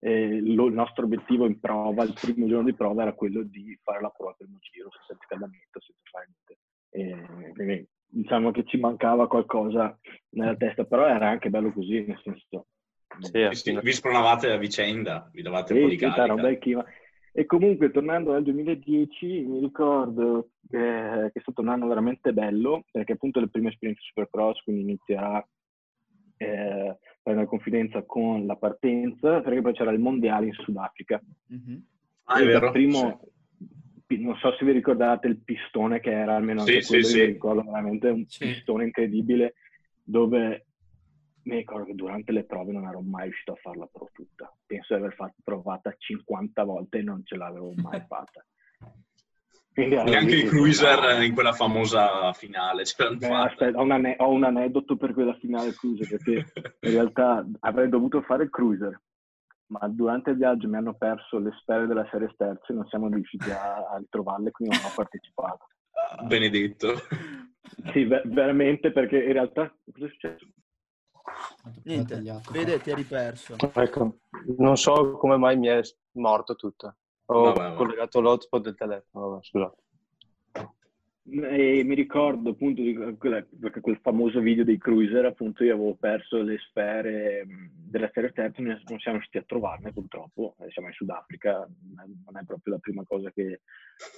eh, 0.00 0.40
lo, 0.40 0.66
il 0.66 0.74
nostro 0.74 1.04
obiettivo 1.04 1.46
in 1.46 1.60
prova, 1.60 2.04
il 2.04 2.14
primo 2.14 2.46
giorno 2.46 2.64
di 2.64 2.74
prova 2.74 3.02
era 3.02 3.12
quello 3.12 3.42
di 3.42 3.78
fare 3.82 4.00
la 4.00 4.08
prova 4.08 4.30
al 4.30 4.36
primo 4.36 4.58
giro 4.60 4.88
senza 4.90 5.14
riscaldamento, 5.18 5.80
senza 5.80 6.00
fare 6.10 6.28
niente. 6.28 6.58
E, 6.90 7.52
quindi 7.52 7.88
diciamo 8.06 8.50
che 8.50 8.64
ci 8.64 8.78
mancava 8.78 9.28
qualcosa 9.28 9.96
nella 10.30 10.56
testa, 10.56 10.84
però 10.84 11.06
era 11.06 11.28
anche 11.28 11.50
bello 11.50 11.72
così, 11.72 12.04
nel 12.04 12.20
senso... 12.22 12.66
Sì, 13.18 13.48
sì, 13.52 13.78
vi 13.82 13.92
spronavate 13.92 14.52
a 14.52 14.56
vicenda, 14.56 15.28
vi 15.32 15.42
davate 15.42 15.74
sì, 15.74 15.80
un 15.80 15.84
po' 15.84 15.90
di 15.90 15.96
carica. 15.96 16.84
E 17.32 17.46
comunque 17.46 17.90
tornando 17.90 18.32
al 18.32 18.42
2010 18.42 19.26
mi 19.46 19.60
ricordo 19.60 20.50
che, 20.68 21.30
che, 21.32 21.38
è 21.38 21.40
stato 21.40 21.60
un 21.60 21.68
anno 21.68 21.86
veramente 21.86 22.32
bello 22.32 22.84
perché 22.90 23.12
appunto 23.12 23.38
le 23.38 23.48
prime 23.48 23.68
esperienze 23.68 24.02
Supercross, 24.04 24.62
quindi 24.62 24.82
inizia 24.82 25.20
a 25.20 25.48
eh, 26.38 26.98
fare 27.30 27.36
una 27.36 27.46
confidenza 27.46 28.02
con 28.02 28.46
la 28.46 28.56
partenza 28.56 29.40
perché 29.40 29.60
poi 29.60 29.72
c'era 29.72 29.90
il 29.92 30.00
mondiale 30.00 30.46
in 30.46 30.52
Sudafrica. 30.52 31.20
Mm-hmm. 31.52 31.78
Ah, 32.24 32.40
è 32.40 32.44
vero. 32.44 32.70
Primo, 32.70 33.20
non 34.08 34.36
so 34.36 34.54
se 34.56 34.64
vi 34.64 34.72
ricordate 34.72 35.28
il 35.28 35.38
pistone 35.38 36.00
che 36.00 36.10
era, 36.10 36.36
almeno 36.36 36.64
sì, 36.64 36.74
anche 36.74 36.86
quello, 36.86 37.06
sì, 37.06 37.14
mi 37.14 37.20
sì. 37.20 37.26
ricordo 37.26 37.62
veramente 37.62 38.08
un 38.08 38.24
Sì. 38.26 38.46
pistone 38.46 38.84
incredibile 38.84 39.54
dove 40.02 40.66
mi 41.42 41.56
ricordo 41.56 41.84
che 41.86 41.94
durante 41.94 42.32
le 42.32 42.44
prove 42.44 42.72
non 42.72 42.86
ero 42.86 43.00
mai 43.00 43.24
riuscito 43.24 43.52
a 43.52 43.56
farla 43.56 43.88
pro 43.90 44.10
tutta. 44.12 44.52
Penso 44.66 44.94
di 44.94 45.00
aver 45.00 45.14
fatto 45.14 45.36
provata 45.42 45.94
50 45.96 46.64
volte 46.64 46.98
e 46.98 47.02
non 47.02 47.22
ce 47.24 47.36
l'avevo 47.36 47.72
mai 47.76 48.00
fatta. 48.06 48.44
Quindi 49.72 49.94
ero 49.94 50.10
Neanche 50.10 50.36
i 50.36 50.44
cruiser 50.44 51.22
in 51.22 51.32
quella 51.32 51.52
famosa 51.52 52.32
finale 52.32 52.82
Beh, 52.82 53.34
aspetta, 53.34 53.78
ho, 53.78 53.82
un 53.82 53.92
ane- 53.92 54.16
ho 54.18 54.30
un 54.30 54.44
aneddoto 54.44 54.96
per 54.96 55.12
quella 55.12 55.34
finale 55.34 55.74
cruiser 55.74 56.08
perché 56.08 56.52
in 56.80 56.90
realtà 56.90 57.46
avrei 57.60 57.88
dovuto 57.88 58.20
fare 58.22 58.44
il 58.44 58.50
cruiser 58.50 59.00
ma 59.70 59.86
durante 59.86 60.30
il 60.30 60.36
viaggio 60.36 60.68
mi 60.68 60.76
hanno 60.76 60.94
perso 60.94 61.38
le 61.38 61.52
sfere 61.60 61.86
della 61.86 62.06
serie 62.10 62.28
sterze 62.34 62.72
e 62.72 62.74
non 62.74 62.86
siamo 62.88 63.08
riusciti 63.08 63.50
a, 63.50 63.74
a 63.76 63.96
ritrovarle 63.98 64.50
quindi 64.50 64.74
non 64.74 64.84
ho 64.84 64.92
partecipato 64.92 65.66
Benedetto. 66.26 66.94
sì 67.92 68.04
ve- 68.04 68.22
veramente 68.24 68.90
perché 68.90 69.22
in 69.22 69.32
realtà 69.32 69.72
cosa 69.92 70.06
è 70.06 70.08
successo? 70.08 70.46
Niente, 71.84 72.14
Tagliato. 72.14 72.50
vede, 72.50 72.80
ti 72.80 72.90
eri 72.90 73.04
perso. 73.04 73.54
Ecco, 73.74 74.18
non 74.58 74.76
so 74.76 75.16
come 75.16 75.36
mai 75.36 75.56
mi 75.56 75.68
è 75.68 75.80
morto 76.12 76.56
tutto. 76.56 76.96
Ho 77.32 77.42
Vabbè, 77.42 77.58
vabbè. 77.60 77.76
collegato 77.76 78.20
l'hotspot 78.20 78.62
del 78.62 78.74
telefono, 78.74 79.28
vabbè, 79.28 79.44
scusate. 79.44 79.76
E 81.32 81.82
mi 81.84 81.94
ricordo 81.94 82.50
appunto 82.50 82.82
di 82.82 82.92
perché 82.92 83.80
quel 83.80 84.00
famoso 84.02 84.40
video 84.40 84.64
dei 84.64 84.78
cruiser, 84.78 85.26
appunto 85.26 85.62
io 85.62 85.74
avevo 85.74 85.94
perso 85.94 86.42
le 86.42 86.58
sfere 86.58 87.44
mh, 87.44 87.70
della 87.88 88.10
serie 88.12 88.30
sterza, 88.30 88.60
non 88.62 88.98
siamo 88.98 89.18
riusciti 89.18 89.38
a 89.38 89.44
trovarne 89.46 89.92
purtroppo, 89.92 90.56
Eh, 90.58 90.70
siamo 90.70 90.88
in 90.88 90.94
Sudafrica, 90.94 91.58
non 91.58 92.00
è- 92.04 92.10
non 92.24 92.36
è 92.36 92.44
proprio 92.44 92.74
la 92.74 92.80
prima 92.80 93.04
cosa 93.04 93.30
che 93.30 93.60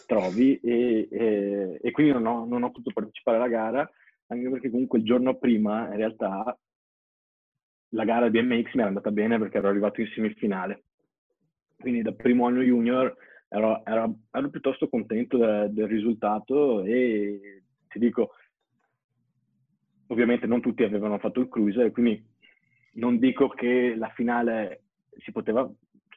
trovi 0.06 0.58
e, 0.60 1.08
e- 1.10 1.78
e 1.82 1.90
quindi 1.90 2.12
non 2.12 2.24
ho, 2.24 2.46
non 2.46 2.62
ho 2.62 2.68
potuto 2.70 2.92
partecipare 2.94 3.36
alla 3.36 3.48
gara, 3.48 3.90
anche 4.28 4.48
perché 4.48 4.70
comunque 4.70 4.98
il 5.00 5.04
giorno 5.04 5.36
prima 5.36 5.88
in 5.88 5.96
realtà 5.96 6.58
la 7.90 8.04
gara 8.04 8.30
BMX 8.30 8.72
mi 8.72 8.80
era 8.80 8.86
andata 8.86 9.10
bene 9.10 9.38
perché 9.38 9.58
ero 9.58 9.68
arrivato 9.68 10.00
in 10.00 10.06
semifinale. 10.14 10.84
Quindi 11.82 12.02
da 12.02 12.12
primo 12.12 12.46
anno 12.46 12.62
junior 12.62 13.14
ero, 13.48 13.84
ero- 13.84 14.18
ero 14.30 14.48
piuttosto 14.50 14.88
contento 14.88 15.36
de- 15.36 15.68
del 15.72 15.88
risultato 15.88 16.82
e 16.84 17.64
ti 17.88 17.98
dico, 17.98 18.30
ovviamente 20.06 20.46
non 20.46 20.60
tutti 20.60 20.84
avevano 20.84 21.18
fatto 21.18 21.40
il 21.40 21.48
cruiser, 21.48 21.90
quindi 21.90 22.24
non 22.94 23.18
dico 23.18 23.48
che 23.48 23.94
la 23.96 24.08
finale 24.10 24.84
si 25.16 25.32
poteva, 25.32 25.68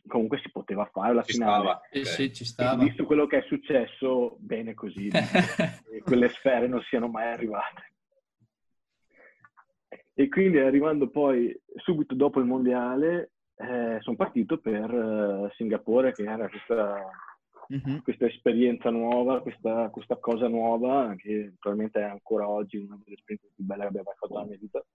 comunque 0.07 0.39
si 0.39 0.51
poteva 0.51 0.85
fare 0.93 1.13
la 1.13 1.23
Ci 1.23 1.33
finale. 1.33 1.53
stava. 1.63 1.81
Ok. 1.91 2.05
sì, 2.05 2.33
ci 2.33 2.43
E 2.43 2.45
stava. 2.45 2.83
visto 2.83 3.05
quello 3.05 3.25
che 3.25 3.39
è 3.39 3.41
successo, 3.47 4.37
bene 4.39 4.73
così, 4.75 5.07
e 5.91 6.01
quelle 6.03 6.29
sfere 6.29 6.67
non 6.67 6.81
siano 6.83 7.07
mai 7.07 7.27
arrivate. 7.31 7.93
E 10.13 10.29
quindi 10.29 10.59
arrivando 10.59 11.09
poi 11.09 11.53
subito 11.75 12.15
dopo 12.15 12.39
il 12.39 12.45
mondiale, 12.45 13.31
eh, 13.57 13.97
sono 14.01 14.15
partito 14.15 14.57
per 14.59 14.89
eh, 14.91 15.51
Singapore, 15.55 16.13
che 16.13 16.23
era 16.23 16.49
questa, 16.49 17.09
Mhm. 17.67 18.03
questa 18.03 18.25
esperienza 18.27 18.91
nuova, 18.91 19.41
questa, 19.41 19.89
questa 19.89 20.17
cosa 20.17 20.47
nuova, 20.47 21.15
che 21.17 21.53
probabilmente 21.57 21.99
è 21.99 22.03
ancora 22.03 22.47
oggi 22.47 22.77
una 22.77 22.99
delle 23.03 23.15
esperienze 23.15 23.51
più 23.55 23.63
belle 23.63 23.81
che 23.81 23.87
abbia 23.87 24.03
mai 24.05 24.13
fatto 24.19 24.33
nella 24.33 24.45
mia 24.45 24.57
vita, 24.59 24.85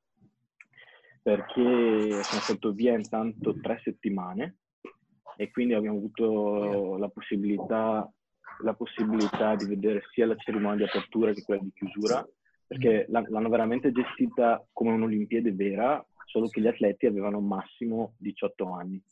perché 1.22 2.22
sono 2.28 2.40
stato 2.42 2.72
via 2.72 2.94
intanto 2.94 3.58
tre 3.60 3.80
settimane 3.82 4.58
e 5.36 5.50
quindi 5.50 5.74
abbiamo 5.74 5.96
avuto 5.98 6.96
la 6.96 7.08
possibilità, 7.08 8.10
la 8.62 8.74
possibilità 8.74 9.56
di 9.56 9.64
vedere 9.64 10.02
sia 10.12 10.26
la 10.26 10.36
cerimonia 10.36 10.76
di 10.76 10.84
apertura 10.84 11.32
che 11.32 11.42
quella 11.42 11.62
di 11.62 11.72
chiusura, 11.74 12.26
perché 12.66 13.06
l'han- 13.08 13.26
l'hanno 13.28 13.48
veramente 13.48 13.90
gestita 13.90 14.64
come 14.72 14.92
un'Olimpiade 14.92 15.52
vera, 15.52 16.04
solo 16.30 16.48
che 16.48 16.60
gli 16.60 16.66
atleti 16.66 17.06
avevano 17.06 17.40
massimo 17.40 18.14
18 18.18 18.72
anni. 18.72 19.02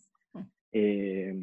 E, 0.70 1.34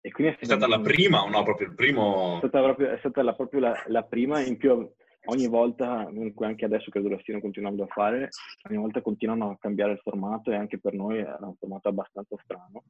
e 0.00 0.10
quindi 0.10 0.36
È 0.38 0.44
stata 0.44 0.66
la 0.66 0.80
prima 0.80 1.22
o 1.22 1.28
no? 1.28 1.42
Proprio 1.42 1.68
il 1.68 1.74
primo... 1.74 2.34
è 2.34 2.38
stata 2.38 2.62
proprio, 2.62 2.90
è 2.90 2.98
stata 2.98 3.22
la, 3.22 3.34
proprio 3.34 3.60
la, 3.60 3.84
la 3.88 4.02
prima, 4.02 4.40
in 4.40 4.56
più 4.56 4.90
ogni 5.26 5.46
volta, 5.46 6.04
comunque 6.06 6.46
anche 6.46 6.64
adesso 6.64 6.90
credo 6.90 7.08
lo 7.08 7.18
stiano 7.20 7.40
continuando 7.40 7.84
a 7.84 7.88
fare, 7.88 8.30
ogni 8.68 8.78
volta 8.78 9.02
continuano 9.02 9.50
a 9.50 9.58
cambiare 9.58 9.92
il 9.92 10.00
formato 10.02 10.50
e 10.50 10.56
anche 10.56 10.80
per 10.80 10.94
noi 10.94 11.18
era 11.18 11.38
un 11.42 11.54
formato 11.56 11.88
abbastanza 11.88 12.36
strano, 12.42 12.84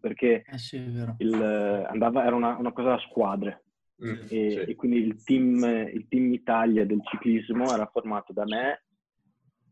perché 0.00 0.44
Eh 0.46 0.58
sì, 0.58 0.76
è 0.76 0.88
vero. 0.88 1.16
il, 1.18 1.34
andava, 1.34 2.24
era 2.24 2.36
una, 2.36 2.56
una 2.56 2.72
cosa 2.72 2.94
a 2.94 2.98
squadre 3.00 3.64
Mm, 4.04 4.22
e, 4.22 4.26
sì. 4.26 4.36
e 4.58 4.74
quindi 4.74 4.98
il 4.98 5.22
team, 5.22 5.62
il 5.92 6.08
team 6.08 6.32
Italia 6.32 6.84
del 6.84 7.00
ciclismo 7.04 7.72
era 7.72 7.86
formato 7.86 8.32
da 8.32 8.42
me 8.44 8.82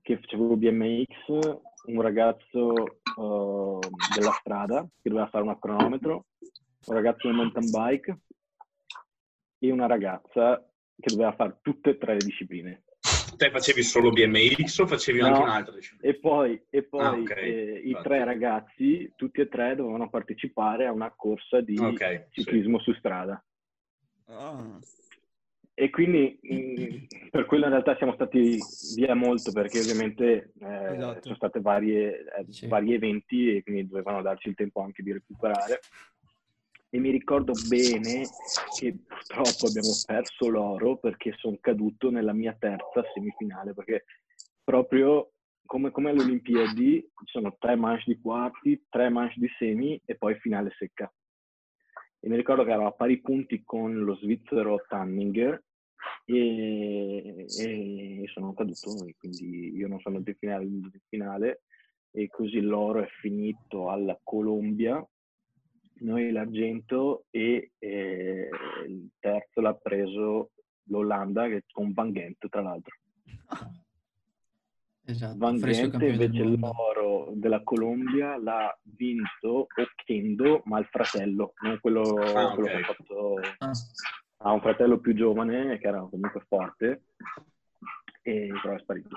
che 0.03 0.19
facevo 0.19 0.57
BMX, 0.57 1.29
un 1.87 2.01
ragazzo 2.01 2.73
eh, 2.75 3.89
della 4.15 4.33
strada 4.41 4.87
che 5.01 5.09
doveva 5.09 5.29
fare 5.29 5.45
un 5.45 5.59
cronometro, 5.59 6.27
un 6.87 6.95
ragazzo 6.95 7.29
del 7.29 7.37
mountain 7.37 7.71
bike 7.71 8.19
e 9.59 9.71
una 9.71 9.87
ragazza 9.87 10.59
che 10.99 11.11
doveva 11.11 11.33
fare 11.35 11.59
tutte 11.63 11.91
e 11.91 11.99
tre 11.99 12.15
le 12.15 12.25
discipline. 12.25 12.83
Te 13.37 13.51
facevi 13.51 13.83
solo 13.83 14.11
BMX 14.11 14.79
o 14.79 14.87
facevi 14.87 15.21
No. 15.21 15.27
anche 15.27 15.41
un'altra 15.43 15.75
disciplina? 15.75 16.13
E 16.13 16.19
poi, 16.19 16.67
e 16.69 16.83
poi 16.83 17.05
Ah, 17.05 17.13
ok. 17.13 17.37
eh, 17.37 17.81
i 17.85 17.97
tre 18.03 18.25
ragazzi, 18.25 19.13
tutti 19.17 19.41
e 19.41 19.49
tre, 19.49 19.75
dovevano 19.75 20.11
partecipare 20.11 20.87
a 20.87 20.93
una 20.93 21.13
corsa 21.15 21.61
di 21.61 21.79
Ok, 21.79 22.27
sì. 22.31 22.43
ciclismo 22.43 22.79
su 22.81 22.93
strada. 22.95 23.43
Ah. 24.27 24.79
E 25.75 25.91
quindi 25.91 26.39
mh, 26.43 27.29
per 27.31 27.47
quello 27.47 27.65
in 27.65 27.71
realtà 27.71 27.97
siamo 27.97 28.13
stati 28.15 28.59
via 28.95 29.15
molto 29.15 29.53
perché 29.53 29.81
ovviamente 29.81 30.53
eh, 30.61 30.93
Esatto. 30.95 31.21
sono 31.23 31.35
stati 31.37 31.59
eh, 31.59 32.45
Sì. 32.49 32.67
vari 32.67 32.95
eventi 32.95 33.57
e 33.57 33.63
quindi 33.63 33.87
dovevano 33.87 34.23
darci 34.23 34.49
il 34.49 34.55
tempo 34.55 34.81
anche 34.81 35.03
di 35.03 35.13
recuperare. 35.13 35.83
E 36.91 36.99
mi 36.99 37.11
ricordo 37.11 37.55
bene 37.55 38.29
che 38.79 38.95
purtroppo 39.07 39.67
abbiamo 39.67 39.97
perso 40.05 40.49
l'oro 40.49 40.99
perché 40.99 41.33
sono 41.39 41.57
caduto 41.59 42.11
nella 42.11 42.35
mia 42.35 42.55
terza 42.59 43.03
semifinale 43.15 43.73
perché 43.73 44.05
proprio 44.63 45.31
come, 45.65 45.91
come 45.91 46.11
alle 46.11 46.21
Olimpiadi 46.21 47.01
ci 47.01 47.25
sono 47.25 47.57
tre 47.59 47.77
manche 47.77 48.05
di 48.13 48.21
quarti, 48.21 48.85
tre 48.91 49.09
manche 49.09 49.41
di 49.41 49.49
semi 49.59 49.99
e 50.05 50.17
poi 50.17 50.35
finale 50.35 50.71
secca 50.77 51.11
e 52.25 52.29
mi 52.29 52.37
ricordo 52.37 52.63
che 52.63 52.71
ero 52.71 52.87
a 52.87 52.93
pari 52.93 53.21
punti 53.21 53.63
con 53.65 53.99
lo 54.05 54.15
svizzero 54.15 54.85
Tanninger 54.87 55.61
e, 56.25 57.47
e 57.59 58.25
sono 58.33 58.55
caduto 58.55 58.95
quindi 59.19 59.75
io 59.75 59.89
non 59.89 59.99
sono 59.99 60.19
andato 60.19 60.31
in 60.31 60.37
finale, 60.39 60.65
in 60.65 60.91
finale 61.09 61.63
e 62.13 62.29
così 62.29 62.61
l'oro 62.61 63.03
è 63.03 63.09
finito 63.21 63.91
alla 63.91 64.19
Colombia, 64.23 65.05
noi 66.01 66.31
l'argento 66.31 67.25
e 67.31 67.73
eh, 67.79 68.49
il 68.87 69.11
terzo 69.19 69.61
l'ha 69.61 69.75
preso 69.75 70.51
l'Olanda 70.85 71.49
che- 71.49 71.65
con 71.73 71.93
Van 71.93 72.13
Gent 72.13 72.49
tra 72.49 72.61
l'altro. 72.61 72.97
Esatto, 75.05 75.37
Van 75.37 75.59
Gent 75.59 75.95
invece 76.01 76.45
l'oro 76.45 77.33
della 77.35 77.63
Colombia 77.63 78.37
l'ha 78.37 78.79
vinto 78.83 79.67
Oquendo, 79.75 80.63
ma 80.67 80.79
il 80.79 80.87
fratello, 80.87 81.55
non 81.63 81.79
quello, 81.81 82.03
Ah, 82.21 82.55
quello 82.55 82.69
ok. 82.69 82.77
che 82.77 82.81
ha 82.81 82.95
fatto... 82.95 83.35
Ah, 83.59 83.71
Ha 84.45 84.51
un 84.53 84.61
fratello 84.61 84.99
più 84.99 85.15
giovane 85.15 85.79
che 85.79 85.87
era 85.87 86.01
comunque 86.01 86.45
forte 86.49 87.05
e 88.23 88.49
però 88.61 88.75
è 88.75 88.79
sparito. 88.81 89.17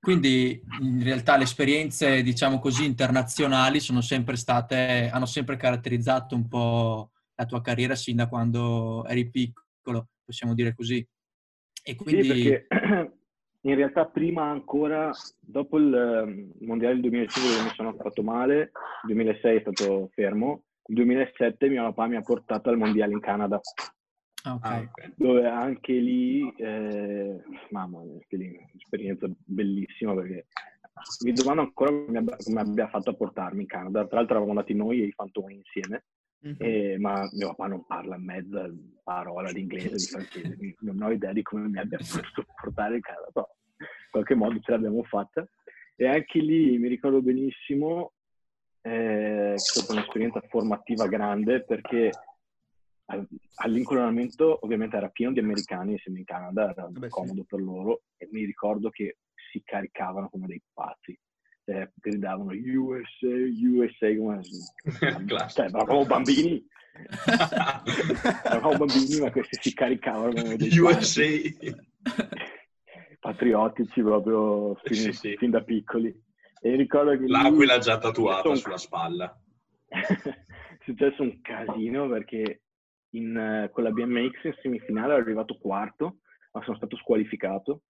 Quindi 0.00 0.60
in 0.80 1.02
realtà 1.02 1.36
le 1.36 1.42
esperienze, 1.44 2.22
diciamo 2.22 2.58
così, 2.58 2.84
internazionali 2.84 3.78
sono 3.80 4.00
sempre 4.00 4.36
state, 4.36 5.10
hanno 5.12 5.26
sempre 5.26 5.56
caratterizzato 5.56 6.34
un 6.34 6.48
po' 6.48 7.10
la 7.34 7.46
tua 7.46 7.60
carriera 7.60 7.94
sin 7.94 8.16
da 8.16 8.28
quando 8.28 9.04
eri 9.06 9.28
piccolo, 9.30 10.08
possiamo 10.24 10.54
dire 10.54 10.74
così. 10.74 11.06
E 11.84 11.94
quindi... 11.94 12.22
Sì, 12.22 12.28
perché 12.28 12.66
in 13.62 13.74
realtà 13.74 14.06
prima 14.06 14.44
ancora, 14.44 15.10
dopo 15.40 15.78
il 15.78 15.94
ehm, 15.94 16.66
mondiale 16.66 16.94
del 16.94 17.02
2005 17.02 17.50
dove 17.50 17.62
mi 17.62 17.74
sono 17.74 17.92
fatto 17.94 18.22
male, 18.22 18.60
il 18.60 19.14
2006 19.14 19.56
è 19.56 19.60
stato 19.60 20.08
fermo, 20.12 20.62
il 20.86 20.94
2007 20.94 21.68
mio 21.68 21.82
papà 21.84 22.06
mi 22.06 22.16
ha 22.16 22.22
portato 22.22 22.70
al 22.70 22.78
mondiale 22.78 23.12
in 23.12 23.20
Canada, 23.20 23.60
Ah, 24.44 24.54
ok. 24.54 24.64
Ah, 24.64 24.78
ok. 24.78 25.12
dove 25.16 25.46
anche 25.46 25.92
lì, 25.92 26.48
eh, 26.56 27.42
mamma 27.70 28.00
mia, 28.02 28.14
anche 28.14 28.36
lì 28.36 28.56
un'esperienza 28.72 29.26
bellissima 29.44 30.14
perché 30.14 30.46
mi 31.24 31.32
domando 31.32 31.62
ancora 31.62 31.90
come 31.90 32.18
abbia, 32.18 32.36
come 32.36 32.60
abbia 32.60 32.88
fatto 32.88 33.10
a 33.10 33.14
portarmi 33.14 33.62
in 33.62 33.66
Canada. 33.66 34.06
Tra 34.06 34.16
l'altro 34.16 34.36
eravamo 34.36 34.52
andati 34.52 34.74
noi 34.74 35.02
e 35.02 35.06
i 35.06 35.12
fantoni 35.12 35.56
insieme, 35.56 36.04
Mhm. 36.40 36.56
eh, 36.58 36.98
ma 36.98 37.28
mio 37.32 37.48
papà 37.48 37.66
non 37.66 37.84
parla 37.84 38.16
mezza 38.16 38.70
parola 39.02 39.50
di 39.50 39.60
inglese, 39.60 39.96
di 39.96 40.04
francese, 40.04 40.56
quindi 40.56 40.76
non 40.80 41.02
ho 41.02 41.10
idea 41.10 41.32
di 41.32 41.42
come 41.42 41.68
mi 41.68 41.78
abbia 41.78 41.98
potuto 42.32 42.46
portare 42.60 42.96
in 42.96 43.00
Canada, 43.00 43.30
però 43.32 43.48
in 43.78 43.86
qualche 44.10 44.34
modo 44.34 44.58
ce 44.60 44.72
l'abbiamo 44.72 45.02
fatta. 45.04 45.46
E 45.96 46.06
anche 46.06 46.38
lì 46.38 46.78
mi 46.78 46.88
ricordo 46.88 47.20
benissimo, 47.20 48.12
è 48.80 49.54
stata 49.56 49.92
un'esperienza 49.92 50.40
formativa 50.48 51.08
grande 51.08 51.64
perché 51.64 52.10
all'incoronamento 53.54 54.58
ovviamente 54.62 54.96
era 54.96 55.08
pieno 55.08 55.32
di 55.32 55.40
americani, 55.40 55.94
essendo 55.94 56.18
in 56.18 56.24
Canada 56.24 56.70
era 56.70 56.86
Beh, 56.88 57.08
comodo 57.08 57.40
sì. 57.40 57.46
per 57.46 57.60
loro 57.60 58.02
e 58.16 58.28
mi 58.30 58.44
ricordo 58.44 58.90
che 58.90 59.18
si 59.50 59.62
caricavano 59.64 60.28
come 60.28 60.46
dei 60.46 60.62
pazzi. 60.72 61.17
Cioè, 62.08 62.10
gridavano 62.10 62.52
USA, 62.52 63.26
USA 63.26 64.16
come... 64.16 64.40
cioè, 65.48 65.66
eravamo 65.66 66.06
bambini. 66.06 66.66
eravamo 68.44 68.76
bambini, 68.78 69.20
ma 69.20 69.30
questi 69.30 69.58
si 69.60 69.74
caricavano 69.74 70.32
come 70.32 70.56
dei 70.56 70.78
USA. 70.78 71.26
Patriottici 73.20 74.00
proprio 74.00 74.74
fin, 74.84 74.96
sì, 74.96 75.12
sì. 75.12 75.36
fin 75.36 75.50
da 75.50 75.62
piccoli. 75.62 76.26
E 76.60 76.76
ricordo 76.76 77.16
che 77.16 77.26
L'aquila 77.26 77.74
lui... 77.74 77.82
già 77.82 77.98
tatuata 77.98 78.54
sulla 78.54 78.78
spalla. 78.78 79.40
è 79.88 80.84
successo 80.84 81.22
un 81.22 81.40
casino 81.40 82.08
perché 82.08 82.62
in, 83.10 83.68
con 83.72 83.82
la 83.82 83.90
BMX 83.90 84.44
in 84.44 84.54
semifinale 84.60 85.14
ero 85.14 85.22
arrivato 85.22 85.58
quarto, 85.58 86.18
ma 86.52 86.62
sono 86.64 86.76
stato 86.76 86.96
squalificato. 86.96 87.82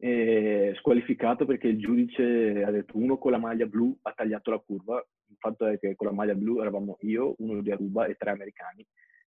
E 0.00 0.74
squalificato 0.76 1.44
perché 1.44 1.66
il 1.66 1.80
giudice 1.80 2.62
ha 2.62 2.70
detto 2.70 2.96
uno 2.96 3.18
con 3.18 3.32
la 3.32 3.38
maglia 3.38 3.66
blu 3.66 3.96
ha 4.02 4.12
tagliato 4.12 4.50
la 4.50 4.58
curva. 4.58 5.04
Il 5.26 5.36
fatto 5.38 5.66
è 5.66 5.78
che 5.78 5.96
con 5.96 6.06
la 6.06 6.12
maglia 6.12 6.34
blu 6.34 6.60
eravamo 6.60 6.98
io, 7.00 7.34
uno 7.38 7.60
di 7.60 7.70
Aruba 7.72 8.06
e 8.06 8.14
tre 8.14 8.30
americani. 8.30 8.86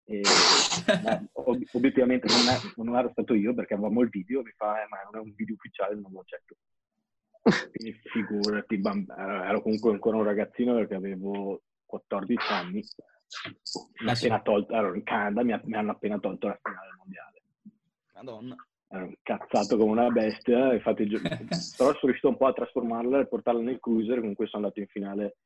E, 0.04 0.22
ob- 1.32 1.68
obiettivamente 1.72 2.26
non, 2.28 2.48
è, 2.48 2.58
non, 2.76 2.96
ero 2.96 3.10
stato 3.10 3.34
io 3.34 3.54
perché 3.54 3.74
avevamo 3.74 4.02
il 4.02 4.08
video, 4.08 4.42
mi 4.42 4.52
fa, 4.56 4.82
eh, 4.82 4.86
ma 4.88 4.98
non 5.04 5.20
è 5.20 5.24
un 5.24 5.34
video 5.34 5.54
ufficiale, 5.54 5.94
non 5.94 6.10
lo 6.12 6.20
accetto. 6.20 6.56
Quindi 7.72 7.98
figurati, 8.02 8.78
bamb- 8.78 9.10
ero 9.10 9.62
comunque 9.62 9.92
ancora 9.92 10.16
un 10.16 10.24
ragazzino 10.24 10.74
perché 10.74 10.94
avevo 10.94 11.62
14 11.86 12.52
anni. 12.52 12.84
Mi 14.04 14.10
appena 14.10 14.40
tolto, 14.40 14.74
ero 14.74 14.94
in 14.94 15.02
Canada, 15.02 15.42
mi, 15.42 15.60
mi, 15.64 15.76
hanno 15.76 15.92
appena 15.92 16.18
tolto 16.18 16.48
la 16.48 16.58
finale 16.62 16.92
mondiale. 16.96 17.42
Madonna. 18.14 18.56
Ero 18.88 19.06
incazzato 19.06 19.76
come 19.76 19.92
una 19.92 20.10
bestia, 20.10 20.72
infatti, 20.72 21.06
però 21.76 21.90
sono 21.90 21.98
riuscito 22.02 22.28
un 22.28 22.36
po' 22.36 22.46
a 22.46 22.52
trasformarla 22.52 23.20
e 23.20 23.26
portarla 23.26 23.60
nel 23.60 23.80
cruiser, 23.80 24.20
con 24.20 24.34
cui 24.34 24.46
sono 24.46 24.64
andato 24.64 24.80
in 24.80 24.86
finale, 24.86 25.36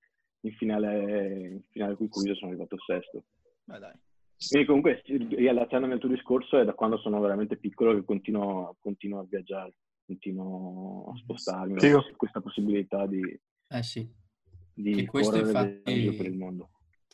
in 0.40 0.52
finale, 0.52 1.48
in 1.48 1.62
finale 1.70 1.94
con 1.94 2.06
il 2.06 2.12
cruiser 2.12 2.36
sono 2.36 2.50
arrivato 2.50 2.76
sesto. 2.78 3.24
Beh, 3.64 3.78
dai. 3.78 3.94
Quindi 4.48 4.66
comunque, 4.66 5.02
riallacciandomi 5.04 5.92
al 5.92 5.98
tuo 5.98 6.08
discorso, 6.08 6.58
è 6.58 6.64
da 6.64 6.72
quando 6.72 6.98
sono 6.98 7.20
veramente 7.20 7.56
piccolo 7.56 7.94
che 7.94 8.04
continuo, 8.04 8.76
continuo 8.80 9.20
a 9.20 9.26
viaggiare 9.28 9.74
continuo 10.10 11.12
a 11.12 11.16
spostarmi 11.18 11.78
sì. 11.78 11.92
questa 12.16 12.40
possibilità 12.40 13.06
di, 13.06 13.20
eh 13.68 13.82
sì. 13.82 14.08
di 14.74 15.06
questo 15.06 15.36
infatti 15.36 16.14
per 16.16 16.26
il 16.26 16.36
mondo. 16.36 16.70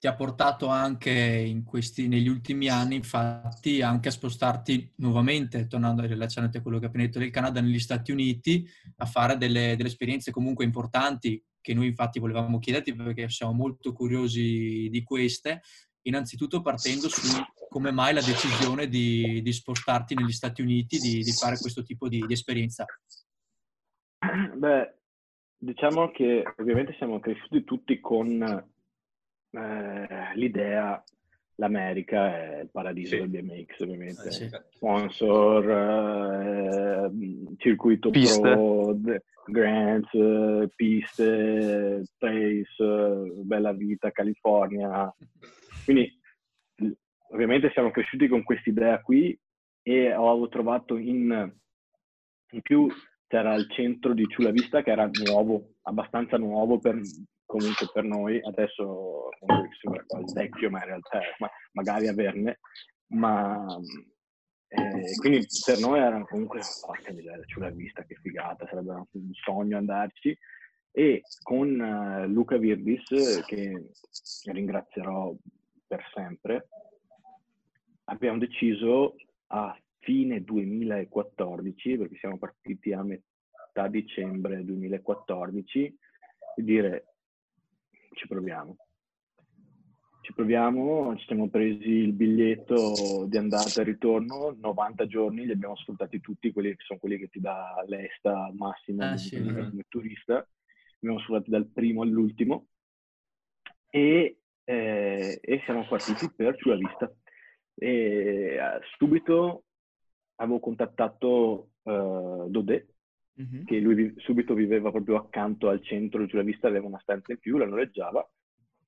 Ti 0.06 0.12
ha 0.12 0.16
portato 0.16 0.68
anche 0.68 1.62
questi, 1.64 2.06
negli 2.06 2.28
ultimi 2.28 2.68
anni, 2.68 2.94
infatti, 2.94 3.82
anche 3.82 4.06
a 4.06 4.12
spostarti 4.12 4.92
nuovamente, 4.98 5.66
tornando 5.66 6.02
a 6.02 6.06
rilacciarti 6.06 6.58
a 6.58 6.62
quello 6.62 6.78
che 6.78 6.84
hai 6.84 6.90
appena 6.90 7.06
detto 7.06 7.18
del 7.18 7.32
Canada, 7.32 7.60
negli 7.60 7.80
Stati 7.80 8.12
Uniti, 8.12 8.64
a 8.98 9.04
fare 9.04 9.36
delle, 9.36 9.74
delle 9.74 9.88
esperienze 9.88 10.30
comunque 10.30 10.64
importanti 10.64 11.44
che 11.60 11.74
noi 11.74 11.88
infatti 11.88 12.20
volevamo 12.20 12.60
chiederti 12.60 12.94
perché 12.94 13.28
siamo 13.28 13.52
molto 13.52 13.92
curiosi 13.92 14.88
di 14.88 15.02
queste, 15.02 15.62
innanzitutto 16.02 16.62
partendo 16.62 17.08
su 17.08 17.26
come 17.68 17.90
mai 17.90 18.14
la 18.14 18.22
decisione 18.22 18.86
di, 18.86 19.42
di 19.42 19.52
spostarti 19.52 20.14
negli 20.14 20.30
Stati 20.30 20.62
Uniti, 20.62 21.00
di, 21.00 21.18
di 21.18 21.32
fare 21.32 21.58
questo 21.58 21.82
tipo 21.82 22.08
di, 22.08 22.24
di, 22.24 22.32
esperienza? 22.32 22.84
Beh, 24.54 24.98
diciamo 25.56 26.12
che 26.12 26.44
ovviamente 26.58 26.94
siamo 26.96 27.18
cresciuti 27.18 27.64
tutti 27.64 27.98
con 27.98 28.74
eh, 29.56 30.34
l'idea 30.34 31.02
l'America 31.56 32.36
è 32.36 32.60
il 32.62 32.70
paradiso 32.70 33.16
sì. 33.16 33.28
del 33.28 33.28
BMX, 33.28 33.80
ovviamente. 33.80 34.28
Eh, 34.28 34.30
sì. 34.30 34.48
Sponsor, 34.70 35.70
eh, 35.70 37.10
circuito 37.56 38.10
piste. 38.10 38.40
pro, 38.40 38.98
grants, 39.46 40.10
piste, 40.74 42.04
pace, 42.18 43.42
bella 43.42 43.72
vita, 43.72 44.10
California. 44.10 45.12
Quindi 45.84 46.20
ovviamente 47.30 47.70
siamo 47.72 47.90
cresciuti 47.90 48.28
con 48.28 48.42
questa 48.42 48.70
idea 48.70 49.00
qui 49.00 49.38
e 49.82 50.14
ho 50.14 50.48
trovato 50.48 50.96
in, 50.96 51.52
in 52.50 52.60
più 52.60 52.88
c'era 53.28 53.54
il 53.54 53.68
centro 53.70 54.14
di 54.14 54.26
Ciula 54.26 54.50
Vista 54.50 54.82
che 54.82 54.90
era 54.90 55.08
nuovo, 55.24 55.74
abbastanza 55.82 56.36
nuovo 56.36 56.78
per, 56.78 57.00
comunque 57.46 57.88
per 57.92 58.04
noi, 58.04 58.40
adesso 58.42 59.30
sembra 59.80 60.04
quasi 60.06 60.34
vecchio, 60.34 60.68
ma 60.68 60.80
in 60.80 60.86
realtà 60.86 61.20
ma, 61.38 61.48
magari 61.72 62.08
averne, 62.08 62.58
ma 63.08 63.78
eh, 64.68 65.14
quindi 65.16 65.46
per 65.64 65.78
noi 65.78 66.00
era 66.00 66.22
comunque, 66.24 66.60
porca 66.84 67.12
miseria, 67.12 67.44
Ciula 67.44 67.70
Vista, 67.70 68.04
che 68.04 68.16
figata, 68.16 68.66
sarebbe 68.66 68.92
un 68.92 69.32
sogno 69.32 69.76
andarci. 69.78 70.36
E 70.90 71.22
con 71.42 71.78
uh, 71.78 72.26
Luca 72.26 72.56
Virdis, 72.56 73.42
che 73.46 73.90
ringrazierò 74.44 75.34
per 75.86 76.02
sempre, 76.14 76.68
abbiamo 78.04 78.38
deciso 78.38 79.14
a 79.48 79.78
fine 79.98 80.42
2014, 80.42 81.98
perché 81.98 82.16
siamo 82.16 82.38
partiti 82.38 82.92
a 82.92 83.02
metà 83.02 83.88
dicembre 83.88 84.64
2014, 84.64 85.98
di 86.56 86.64
dire 86.64 87.15
ci 88.16 88.26
proviamo. 88.26 88.76
Ci 90.22 90.32
proviamo, 90.32 91.16
ci 91.16 91.26
siamo 91.26 91.48
presi 91.48 91.88
il 91.88 92.12
biglietto 92.12 93.26
di 93.28 93.36
andata 93.36 93.80
e 93.80 93.84
ritorno, 93.84 94.56
90 94.58 95.06
giorni, 95.06 95.46
li 95.46 95.52
abbiamo 95.52 95.76
sfruttati 95.76 96.20
tutti, 96.20 96.50
quelli 96.50 96.70
che 96.70 96.82
sono 96.82 96.98
quelli 96.98 97.18
che 97.18 97.28
ti 97.28 97.38
dà 97.38 97.84
l'esta 97.86 98.46
al 98.46 98.54
massimo 98.54 99.04
ah, 99.04 99.16
sì, 99.16 99.40
come 99.40 99.84
turista. 99.88 100.34
Li 100.34 101.08
abbiamo 101.08 101.20
sfruttati 101.20 101.50
dal 101.50 101.66
primo 101.66 102.02
all'ultimo 102.02 102.66
e, 103.88 104.38
eh, 104.64 105.38
e 105.40 105.60
siamo 105.64 105.86
partiti 105.86 106.28
per 106.34 106.56
Ciula 106.56 106.76
Vista 106.76 107.12
e 107.78 108.56
uh, 108.58 108.82
subito 108.96 109.64
avevo 110.36 110.58
contattato 110.58 111.70
uh, 111.82 112.48
Dodè, 112.48 112.86
mm-hmm. 113.40 113.64
che 113.64 113.78
lui 113.78 114.14
subito 114.18 114.54
viveva 114.54 114.90
proprio 114.90 115.16
accanto 115.16 115.68
al 115.68 115.82
centro, 115.82 116.26
giù 116.26 116.36
la 116.36 116.42
vista 116.42 116.68
aveva 116.68 116.86
una 116.86 117.00
stanza 117.00 117.32
in 117.32 117.38
più, 117.38 117.56
la 117.56 117.66
noleggiava, 117.66 118.28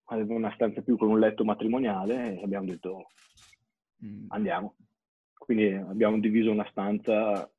aveva 0.04 0.34
una 0.34 0.52
stanza 0.54 0.78
in 0.78 0.84
più 0.84 0.96
con 0.96 1.08
un 1.08 1.18
letto 1.18 1.44
matrimoniale 1.44 2.38
e 2.38 2.42
abbiamo 2.42 2.66
detto 2.66 3.08
mm. 4.04 4.26
andiamo. 4.28 4.76
Quindi 5.34 5.72
abbiamo 5.72 6.18
diviso 6.18 6.50
una 6.50 6.66
stanza 6.70 7.50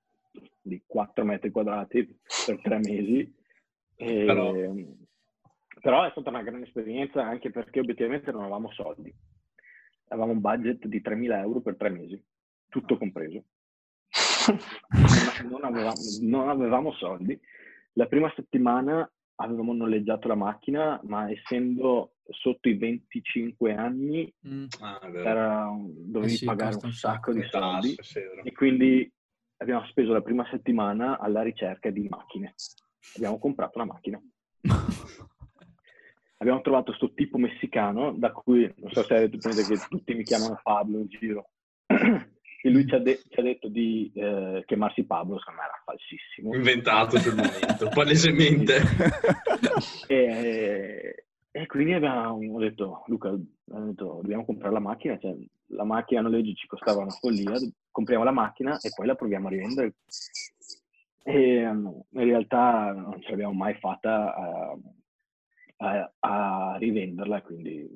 di 0.61 0.83
4 0.85 1.25
metri 1.25 1.49
quadrati 1.49 2.05
per 2.45 2.61
tre 2.61 2.77
mesi. 2.77 3.35
E, 3.95 4.25
però... 4.25 4.53
però 5.81 6.05
è 6.05 6.11
stata 6.11 6.29
una 6.29 6.43
grande 6.43 6.65
esperienza 6.65 7.25
anche 7.25 7.49
perché 7.49 7.79
obiettivamente 7.79 8.31
non 8.31 8.41
avevamo 8.41 8.71
soldi 8.71 9.13
avevamo 10.09 10.33
un 10.33 10.41
budget 10.41 10.85
di 10.85 11.01
3.000 11.01 11.39
euro 11.39 11.61
per 11.61 11.75
tre 11.75 11.89
mesi, 11.89 12.21
tutto 12.67 12.97
compreso. 12.97 13.43
non, 15.47 15.63
avevamo, 15.63 15.99
non 16.21 16.49
avevamo 16.49 16.93
soldi. 16.93 17.39
La 17.93 18.07
prima 18.07 18.31
settimana 18.35 19.09
avevamo 19.35 19.73
noleggiato 19.73 20.27
la 20.27 20.35
macchina, 20.35 20.99
ma 21.03 21.29
essendo 21.29 22.13
sotto 22.29 22.69
i 22.69 22.77
25 22.77 23.73
anni 23.73 24.31
mm. 24.47 24.65
ah, 24.81 24.99
era, 25.13 25.67
dovevi 25.81 26.33
eh 26.33 26.37
sì, 26.37 26.45
pagare 26.45 26.77
un 26.83 26.91
sacco, 26.91 27.33
di 27.33 27.43
soldi 27.49 27.95
e 28.43 28.51
quindi 28.51 29.11
abbiamo 29.57 29.85
speso 29.87 30.13
la 30.13 30.21
prima 30.21 30.47
settimana 30.49 31.17
alla 31.19 31.41
ricerca 31.41 31.89
di 31.89 32.07
macchine. 32.07 32.53
Abbiamo 33.15 33.39
comprato 33.39 33.79
una 33.79 33.91
macchina. 33.93 34.21
abbiamo 36.39 36.61
trovato 36.61 36.85
questo 36.95 37.13
tipo 37.13 37.37
messicano, 37.37 38.13
da 38.13 38.31
cui, 38.31 38.71
non 38.77 38.91
so 38.91 39.03
se 39.03 39.15
avete 39.15 39.37
presente 39.37 39.73
che 39.73 39.79
tutti 39.89 40.13
mi 40.13 40.23
chiamano 40.23 40.59
Pablo 40.61 40.99
in 40.99 41.07
giro, 41.07 41.49
e 42.61 42.69
lui 42.69 42.85
ci 42.85 42.95
ha, 42.95 42.99
de- 42.99 43.21
ci 43.29 43.39
ha 43.39 43.43
detto 43.43 43.69
di 43.69 44.11
eh, 44.13 44.63
chiamarsi 44.65 45.05
Pablo, 45.05 45.39
secondo 45.39 45.61
me 45.61 45.65
era 45.65 45.81
falsissimo. 45.85 46.53
Inventato 46.55 47.17
sul 47.17 47.35
momento, 47.35 47.89
palesemente. 47.93 48.81
e, 50.07 51.25
e, 51.51 51.65
quindi 51.67 51.93
abbiamo 51.93 52.59
detto, 52.59 53.03
Luca, 53.07 53.31
detto, 53.31 54.19
dobbiamo 54.21 54.45
comprare 54.45 54.73
la 54.73 54.79
macchina, 54.79 55.17
cioè, 55.17 55.35
la 55.67 55.85
macchina 55.85 56.19
a 56.19 56.23
noleggio 56.23 56.53
ci 56.53 56.67
costava 56.67 57.01
una 57.01 57.11
follia, 57.11 57.53
compriamo 57.91 58.23
la 58.23 58.31
macchina 58.31 58.77
e 58.79 58.91
poi 58.93 59.05
la 59.07 59.15
proviamo 59.15 59.47
a 59.47 59.51
rivendere. 59.51 59.93
E 61.23 61.67
um, 61.67 62.03
in 62.11 62.23
realtà 62.23 62.91
non 62.91 63.21
ce 63.21 63.29
l'abbiamo 63.29 63.53
mai 63.53 63.75
fatta. 63.75 64.33
Uh, 64.73 64.97
a, 65.81 66.11
a 66.19 66.75
rivenderla, 66.77 67.41
quindi 67.41 67.87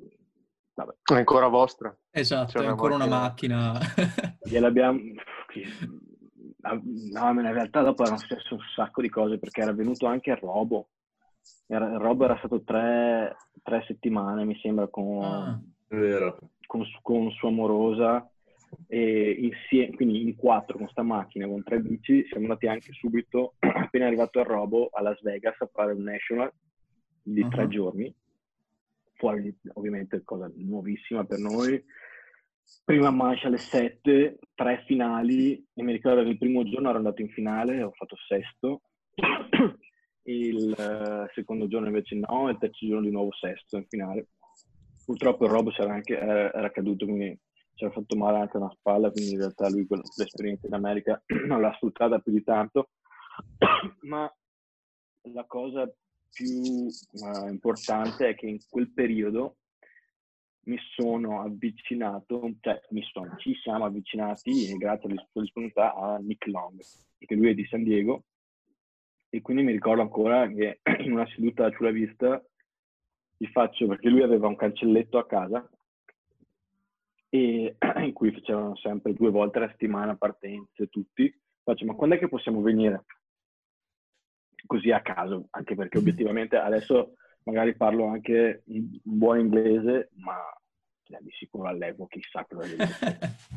vabbè. 0.74 0.92
È 1.02 1.14
ancora 1.14 1.48
vostra. 1.48 1.96
Esatto, 2.10 2.60
è 2.60 2.66
ancora 2.66 2.94
una 2.94 3.06
macchina. 3.06 3.78
Gliel'abbiamo... 4.42 4.98
No, 6.64 7.30
in 7.30 7.52
realtà 7.52 7.82
dopo 7.82 8.02
erano 8.02 8.18
successe 8.18 8.54
un 8.54 8.60
sacco 8.74 9.02
di 9.02 9.08
cose 9.08 9.38
perché 9.38 9.60
era 9.60 9.72
venuto 9.72 10.06
anche 10.06 10.30
il 10.30 10.36
robo. 10.38 10.88
Era, 11.66 11.96
Rob 11.96 12.22
era 12.22 12.36
stato 12.38 12.62
tre, 12.62 13.36
tre, 13.62 13.84
settimane, 13.86 14.44
mi 14.44 14.58
sembra, 14.60 14.86
con, 14.88 15.22
ah, 15.22 15.60
con, 16.66 16.84
con 17.02 17.30
sua 17.30 17.48
amorosa 17.48 18.28
e 18.86 19.30
insieme, 19.30 19.94
quindi 19.94 20.22
in 20.22 20.36
quattro 20.36 20.78
con 20.78 20.88
sta 20.88 21.02
macchina, 21.02 21.46
con 21.46 21.62
tre 21.62 21.80
bici, 21.80 22.24
siamo 22.26 22.44
andati 22.44 22.66
anche 22.66 22.92
subito, 22.92 23.54
appena 23.60 24.06
arrivato 24.06 24.40
il 24.40 24.46
robo, 24.46 24.88
a 24.92 25.02
Las 25.02 25.20
Vegas 25.22 25.60
a 25.60 25.68
fare 25.72 25.92
un 25.92 26.02
national 26.02 26.52
di 27.22 27.40
uh-huh. 27.40 27.48
tre 27.48 27.68
giorni. 27.68 28.14
Fuori, 29.14 29.56
ovviamente, 29.74 30.22
cosa 30.24 30.50
nuovissima 30.56 31.24
per 31.24 31.38
noi. 31.38 31.82
Prima 32.84 33.10
mancia 33.10 33.48
alle 33.48 33.58
sette, 33.58 34.38
tre 34.54 34.82
finali, 34.86 35.64
e 35.74 35.82
mi 35.82 35.92
ricordo 35.92 36.22
che 36.22 36.30
il 36.30 36.38
primo 36.38 36.64
giorno 36.64 36.88
ero 36.88 36.98
andato 36.98 37.20
in 37.20 37.28
finale, 37.30 37.82
ho 37.82 37.92
fatto 37.92 38.16
sesto. 38.26 38.82
il 40.24 40.74
uh, 40.76 41.30
secondo 41.34 41.68
giorno 41.68 41.88
invece 41.88 42.16
no, 42.16 42.48
e 42.48 42.52
il 42.52 42.58
terzo 42.58 42.86
giorno 42.86 43.04
di 43.04 43.10
nuovo 43.10 43.32
sesto 43.32 43.76
in 43.76 43.86
finale. 43.88 44.28
Purtroppo 45.04 45.44
il 45.44 45.74
era, 45.76 45.92
anche, 45.92 46.18
era, 46.18 46.52
era 46.52 46.70
caduto, 46.70 47.04
quindi 47.04 47.38
ci 47.74 47.84
ha 47.84 47.90
fatto 47.90 48.16
male 48.16 48.38
anche 48.38 48.56
una 48.56 48.70
spalla, 48.70 49.10
quindi 49.10 49.32
in 49.32 49.38
realtà 49.38 49.68
lui 49.68 49.86
l'esperienza 50.16 50.66
in 50.66 50.74
America 50.74 51.22
non 51.46 51.60
l'ha 51.60 51.74
sfruttata 51.74 52.18
più 52.20 52.32
di 52.32 52.42
tanto. 52.42 52.90
Ma 54.02 54.32
la 55.32 55.44
cosa 55.46 55.92
più 56.34 56.86
uh, 56.86 57.48
importante 57.48 58.28
è 58.28 58.34
che 58.34 58.46
in 58.46 58.58
quel 58.68 58.90
periodo 58.92 59.58
mi 60.64 60.78
sono 60.94 61.40
avvicinato, 61.40 62.50
cioè 62.60 62.80
mi 62.90 63.02
sono, 63.02 63.36
ci 63.36 63.54
siamo 63.62 63.84
avvicinati 63.84 64.76
grazie 64.76 65.08
alla 65.08 65.26
sua 65.30 65.42
disponibilità 65.42 65.94
a 65.94 66.18
Nick 66.18 66.46
Long, 66.46 66.80
perché 67.18 67.34
lui 67.34 67.50
è 67.50 67.54
di 67.54 67.66
San 67.66 67.84
Diego 67.84 68.24
e 69.34 69.40
quindi 69.40 69.62
mi 69.62 69.72
ricordo 69.72 70.00
ancora 70.00 70.48
che 70.48 70.80
in 71.04 71.12
una 71.12 71.26
seduta 71.34 71.70
sulla 71.72 71.90
vista 71.90 72.42
gli 73.36 73.46
faccio, 73.46 73.86
perché 73.86 74.08
lui 74.08 74.22
aveva 74.22 74.46
un 74.46 74.56
cancelletto 74.56 75.18
a 75.18 75.26
casa 75.26 75.68
e 77.28 77.76
in 77.98 78.12
cui 78.12 78.32
facevano 78.32 78.76
sempre 78.76 79.12
due 79.12 79.30
volte 79.30 79.58
alla 79.58 79.70
settimana 79.70 80.16
partenze, 80.16 80.88
tutti. 80.88 81.32
Faccio, 81.62 81.84
ma 81.84 81.94
quando 81.94 82.14
è 82.14 82.18
che 82.18 82.28
possiamo 82.28 82.60
venire? 82.60 83.04
Così 84.66 84.90
a 84.90 85.02
caso, 85.02 85.46
anche 85.50 85.74
perché 85.74 85.98
obiettivamente 85.98 86.56
adesso 86.56 87.14
magari 87.44 87.74
parlo 87.76 88.06
anche 88.06 88.62
un 88.66 88.98
buon 89.02 89.40
inglese, 89.40 90.10
ma 90.14 90.36
cioè, 91.02 91.18
di 91.20 91.30
sicuro 91.32 91.68
all'epoca 91.68 92.16
chissà 92.18 92.46
cosa 92.48 92.66
gli 92.66 92.72
ho 92.72 92.76
detto. 92.76 93.06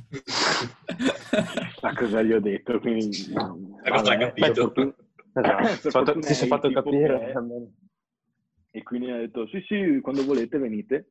chissà 1.72 1.94
cosa 1.94 2.22
gli 2.22 2.34
ho 2.34 2.40
detto, 2.42 2.80
quindi... 2.80 3.32
Vabbè, 3.34 4.18
capito. 4.18 4.62
Fortuna, 4.62 4.94
esatto. 5.34 6.20
ti 6.20 6.34
sei 6.34 6.48
fatto 6.48 6.70
capire. 6.72 7.32
Che... 7.32 8.78
E 8.78 8.84
quindi 8.84 9.12
ha 9.12 9.18
detto, 9.18 9.48
sì 9.48 9.62
sì, 9.62 10.00
quando 10.02 10.26
volete 10.26 10.58
venite. 10.58 11.10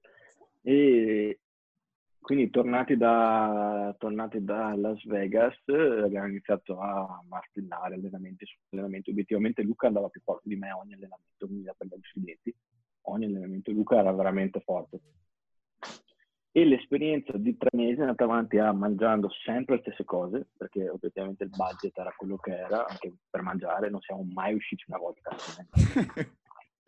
E, 0.62 1.40
quindi 2.26 2.50
tornati 2.50 2.96
da, 2.96 3.94
tornati 4.00 4.42
da, 4.42 4.74
Las 4.74 5.00
Vegas 5.06 5.54
abbiamo 5.68 6.26
iniziato 6.26 6.80
a 6.80 7.22
martellare 7.28 7.94
allenamenti 7.94 8.44
su 8.44 8.56
allenamenti. 8.70 9.10
Obiettivamente 9.10 9.62
Luca 9.62 9.86
andava 9.86 10.08
più 10.08 10.20
forte 10.24 10.48
di 10.48 10.56
me 10.56 10.72
ogni 10.72 10.94
allenamento, 10.94 11.46
quindi 11.46 11.62
da 11.62 11.74
prendere 11.78 12.00
sui 12.02 12.24
denti. 12.24 12.52
Ogni 13.02 13.26
allenamento 13.26 13.70
Luca 13.70 13.98
era 13.98 14.10
veramente 14.10 14.58
forte. 14.58 14.98
E 16.50 16.64
l'esperienza 16.64 17.30
di 17.36 17.56
tre 17.56 17.68
mesi 17.74 17.98
è 17.98 18.00
andata 18.00 18.24
avanti 18.24 18.58
a 18.58 18.72
mangiando 18.72 19.30
sempre 19.44 19.76
le 19.76 19.82
stesse 19.82 20.02
cose, 20.02 20.48
perché 20.56 20.88
obiettivamente 20.88 21.44
il 21.44 21.50
budget 21.50 21.96
era 21.96 22.12
quello 22.16 22.38
che 22.38 22.58
era, 22.58 22.84
anche 22.88 23.12
per 23.30 23.42
mangiare 23.42 23.88
non 23.88 24.00
siamo 24.00 24.26
mai 24.32 24.52
usciti 24.52 24.82
una 24.88 24.98
volta. 24.98 25.30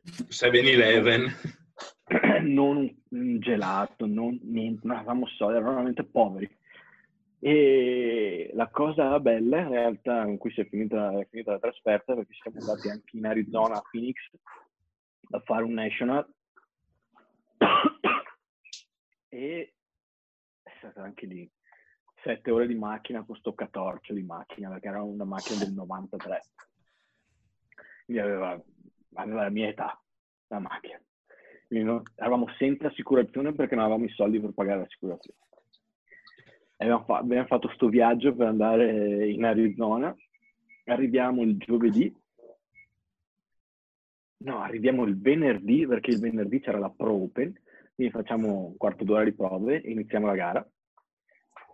7-Eleven. 0.02 1.67
non 2.42 3.02
un 3.10 3.40
gelato, 3.40 4.06
non 4.06 4.38
niente, 4.42 4.86
non 4.86 4.96
avevamo 4.96 5.26
soldi, 5.26 5.54
eravamo 5.54 5.74
veramente 5.76 6.04
poveri. 6.04 6.56
E 7.40 8.50
la 8.54 8.68
cosa 8.68 9.20
bella 9.20 9.60
in 9.60 9.68
realtà 9.68 10.24
in 10.26 10.38
cui 10.38 10.50
si 10.52 10.60
è 10.60 10.68
finita, 10.68 11.18
è 11.20 11.26
finita 11.30 11.52
la 11.52 11.60
trasferta 11.60 12.14
perché 12.14 12.34
siamo 12.34 12.58
andati 12.58 12.88
anche 12.88 13.16
in 13.16 13.26
Arizona 13.26 13.76
a 13.76 13.82
Phoenix 13.88 14.16
a 15.30 15.40
fare 15.40 15.64
un 15.64 15.72
national. 15.72 16.26
E 19.30 19.74
è 20.62 20.70
stato 20.78 21.00
anche 21.00 21.26
lì 21.26 21.48
sette 22.22 22.50
ore 22.50 22.66
di 22.66 22.74
macchina 22.74 23.24
con 23.24 23.36
sto 23.36 23.54
catorcio 23.54 24.12
di 24.12 24.22
macchina 24.22 24.70
perché 24.70 24.88
era 24.88 25.02
una 25.02 25.24
macchina 25.24 25.58
del 25.58 25.72
93 25.72 26.42
quindi 28.04 28.22
aveva, 28.22 28.60
aveva 29.14 29.42
la 29.42 29.50
mia 29.50 29.68
età 29.68 30.02
la 30.48 30.58
macchina 30.58 31.00
no, 31.68 32.02
eravamo 32.14 32.48
senza 32.56 32.88
assicurazione 32.88 33.52
perché 33.52 33.74
non 33.74 33.84
avevamo 33.84 34.06
i 34.06 34.10
soldi 34.10 34.40
per 34.40 34.52
pagare 34.52 34.80
l'assicurazione. 34.80 35.38
Abbiamo, 36.78 37.04
fa- 37.04 37.18
abbiamo 37.18 37.46
fatto 37.46 37.66
questo 37.66 37.88
viaggio 37.88 38.34
per 38.34 38.46
andare 38.46 39.28
in 39.28 39.44
Arizona, 39.44 40.14
arriviamo 40.84 41.42
il 41.42 41.56
giovedì, 41.58 42.14
no, 44.38 44.60
arriviamo 44.60 45.04
il 45.04 45.20
venerdì 45.20 45.86
perché 45.86 46.12
il 46.12 46.20
venerdì 46.20 46.60
c'era 46.60 46.78
la 46.78 46.90
Pro 46.90 47.12
Open, 47.12 47.52
quindi 47.94 48.12
facciamo 48.12 48.66
un 48.66 48.76
quarto 48.76 49.04
d'ora 49.04 49.24
di 49.24 49.32
prove 49.32 49.82
e 49.82 49.90
iniziamo 49.90 50.26
la 50.26 50.34
gara. 50.34 50.70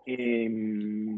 E, 0.04 0.46
um, 0.46 1.14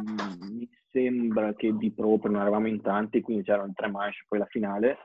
mi 0.52 0.68
sembra 0.90 1.54
che 1.54 1.76
di 1.76 1.92
Pro 1.92 2.08
Open 2.08 2.32
non 2.32 2.40
eravamo 2.40 2.66
in 2.66 2.80
tanti, 2.80 3.20
quindi 3.20 3.44
c'erano 3.44 3.72
tre 3.74 3.88
manche, 3.88 4.24
poi 4.28 4.40
la 4.40 4.46
finale. 4.46 4.98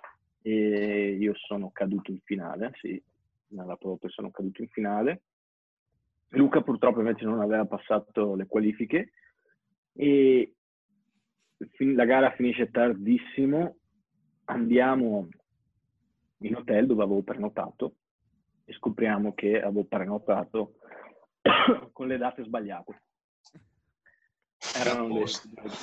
E 0.44 1.18
io 1.20 1.36
sono 1.36 1.70
caduto 1.70 2.10
in 2.10 2.20
finale, 2.24 2.72
sì, 2.80 3.00
nella 3.52 3.76
propria 3.76 4.10
sono 4.10 4.32
caduto 4.32 4.62
in 4.62 4.68
finale. 4.70 5.22
Luca 6.30 6.62
purtroppo 6.62 7.00
invece 7.00 7.26
non 7.26 7.42
aveva 7.42 7.66
passato 7.66 8.36
le 8.36 8.46
qualifiche 8.48 9.12
e 9.94 10.56
la 11.78 12.06
gara 12.06 12.32
finisce 12.32 12.72
tardissimo, 12.72 13.78
andiamo 14.46 15.28
in 16.38 16.56
hotel 16.56 16.88
dove 16.88 17.04
avevo 17.04 17.22
prenotato 17.22 17.96
e 18.66 18.74
scopriamo 18.74 19.34
che 19.34 19.62
avevo 19.62 19.84
prenotato 19.86 20.76
con 21.92 22.08
le 22.08 22.18
date 22.18 22.44
sbagliate. 22.44 23.02
Erano 24.76 25.08
le 25.08 25.26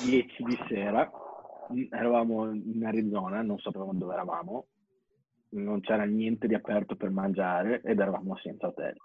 10 0.05 0.43
di 0.43 0.57
sera, 0.67 1.09
eravamo 1.91 2.51
in 2.51 2.83
Arizona, 2.85 3.41
non 3.41 3.59
sapevamo 3.59 3.93
dove 3.93 4.13
eravamo, 4.13 4.67
non 5.49 5.81
c'era 5.81 6.03
niente 6.03 6.47
di 6.47 6.53
aperto 6.53 6.95
per 6.95 7.09
mangiare 7.09 7.81
ed 7.81 7.99
eravamo 7.99 8.37
senza 8.37 8.67
hotel. 8.67 8.95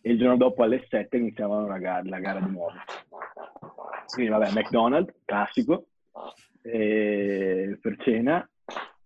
E 0.00 0.10
il 0.10 0.18
giorno 0.18 0.36
dopo 0.36 0.62
alle 0.62 0.84
7 0.88 1.16
iniziavano 1.16 1.66
la 1.66 1.78
gara, 1.78 2.02
la 2.04 2.18
gara 2.18 2.40
di 2.40 2.50
nuovo. 2.50 2.74
Quindi 4.12 4.30
vabbè, 4.30 4.52
McDonald's, 4.52 5.14
classico, 5.24 5.86
per 6.60 7.96
cena. 7.98 8.46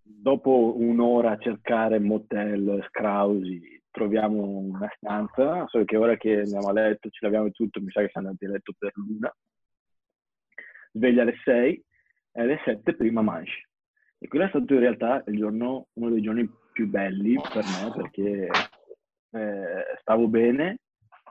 Dopo 0.03 0.75
un'ora 0.77 1.33
a 1.33 1.39
cercare 1.39 1.99
motel, 1.99 2.85
scrausi, 2.89 3.83
troviamo 3.91 4.45
una 4.45 4.91
stanza, 4.97 5.67
solo 5.69 5.85
che 5.85 5.97
ora 5.97 6.17
che 6.17 6.41
andiamo 6.41 6.69
a 6.69 6.73
letto, 6.73 7.11
ce 7.11 7.19
l'abbiamo 7.23 7.51
tutto, 7.51 7.81
mi 7.81 7.91
sa 7.91 8.01
che 8.01 8.09
siamo 8.11 8.29
andati 8.29 8.47
a 8.47 8.51
letto 8.51 8.73
per 8.77 8.93
l'una. 8.95 9.37
Sveglia 10.93 11.23
alle 11.23 11.37
6 11.45 11.85
e 12.33 12.41
alle 12.41 12.61
7 12.65 12.95
prima 12.95 13.21
mangi. 13.23 13.66
E 14.19 14.29
quello 14.29 14.47
è 14.47 14.49
stato 14.49 14.73
in 14.73 14.81
realtà 14.81 15.23
giorno, 15.27 15.89
uno 15.95 16.11
dei 16.11 16.23
giorni 16.23 16.51
più 16.73 16.89
belli 16.89 17.35
per 17.35 17.65
me 17.65 17.93
perché 17.95 18.49
eh, 19.31 19.99
stavo 20.01 20.27
bene 20.29 20.79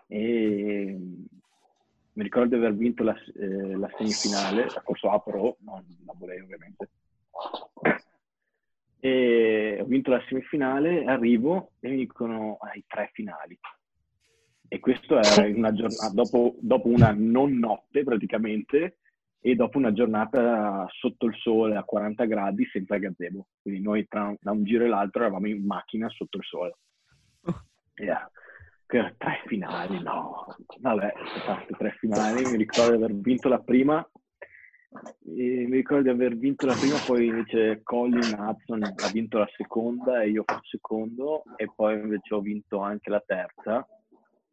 e 0.08 0.98
mi 2.15 2.24
ricordo 2.24 2.50
di 2.50 2.56
aver 2.63 2.76
vinto 2.76 3.04
la, 3.04 3.15
eh, 3.15 3.76
la 3.76 3.89
semifinale, 3.98 4.65
la 4.65 4.82
corso 4.84 5.10
A 5.10 5.19
Pro, 5.19 5.58
non 5.60 5.84
la 6.06 6.13
volevo 6.15 6.45
ovviamente. 6.45 6.89
E 9.00 9.78
ho 9.82 9.86
vinto 9.86 10.12
la 10.12 10.24
semifinale, 10.28 11.04
arrivo 11.06 11.71
e 11.80 11.89
mi 11.89 11.98
dicono 11.98 12.58
ai 12.62 12.84
tre 12.88 13.10
finali. 13.13 13.60
E 14.67 14.80
questo 14.80 15.19
è 15.19 15.45
una 15.48 15.74
giornata, 15.74 16.10
dopo, 16.13 16.56
dopo 16.60 16.88
una 16.88 17.13
non 17.15 17.58
notte 17.58 18.04
praticamente, 18.04 18.98
e 19.48 19.54
dopo 19.54 19.78
una 19.78 19.94
giornata 19.94 20.88
sotto 20.90 21.28
il 21.28 21.36
sole 21.36 21.76
a 21.76 21.84
40 21.84 22.26
gradi 22.26 22.66
senza 22.66 22.98
gazebo. 22.98 23.46
Quindi 23.62 23.80
noi 23.80 24.08
tra, 24.08 24.34
tra 24.42 24.50
un 24.50 24.64
giro 24.64 24.86
e 24.86 24.88
l'altro 24.88 25.22
eravamo 25.22 25.48
in 25.48 25.64
macchina 25.64 26.10
sotto 26.10 26.38
il 26.38 26.44
sole. 26.44 26.78
Yeah. 27.98 28.30
Tre 28.88 29.16
finali, 29.46 30.02
no. 30.02 30.48
Vabbè, 30.80 31.14
fatte 31.46 31.74
tre 31.78 31.92
finali. 31.98 32.44
Mi 32.44 32.58
ricordo 32.58 32.98
di 32.98 33.04
aver 33.04 33.16
vinto 33.16 33.48
la 33.48 33.60
prima. 33.60 34.06
Mi 35.22 35.70
ricordo 35.70 36.04
di 36.04 36.10
aver 36.10 36.36
vinto 36.36 36.66
la 36.66 36.74
prima, 36.74 36.98
poi 37.06 37.28
invece 37.28 37.80
Colin 37.84 38.36
Hudson 38.38 38.84
ha 38.84 39.12
vinto 39.14 39.38
la 39.38 39.50
seconda 39.56 40.22
e 40.24 40.30
io 40.30 40.44
il 40.46 40.60
secondo 40.64 41.44
e 41.56 41.70
poi 41.74 42.00
invece 42.00 42.34
ho 42.34 42.42
vinto 42.42 42.80
anche 42.80 43.10
la 43.10 43.24
terza 43.26 43.88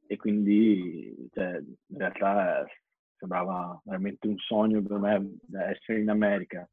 e 0.07 0.17
quindi 0.17 1.29
cioè, 1.33 1.59
in 1.59 1.99
realtà 1.99 2.65
sembrava 3.23 3.81
veramente 3.85 4.27
un 4.27 4.37
sogno 4.39 4.83
per 4.83 4.99
me 4.99 5.37
essere 5.71 6.01
in 6.01 6.11
America. 6.11 6.69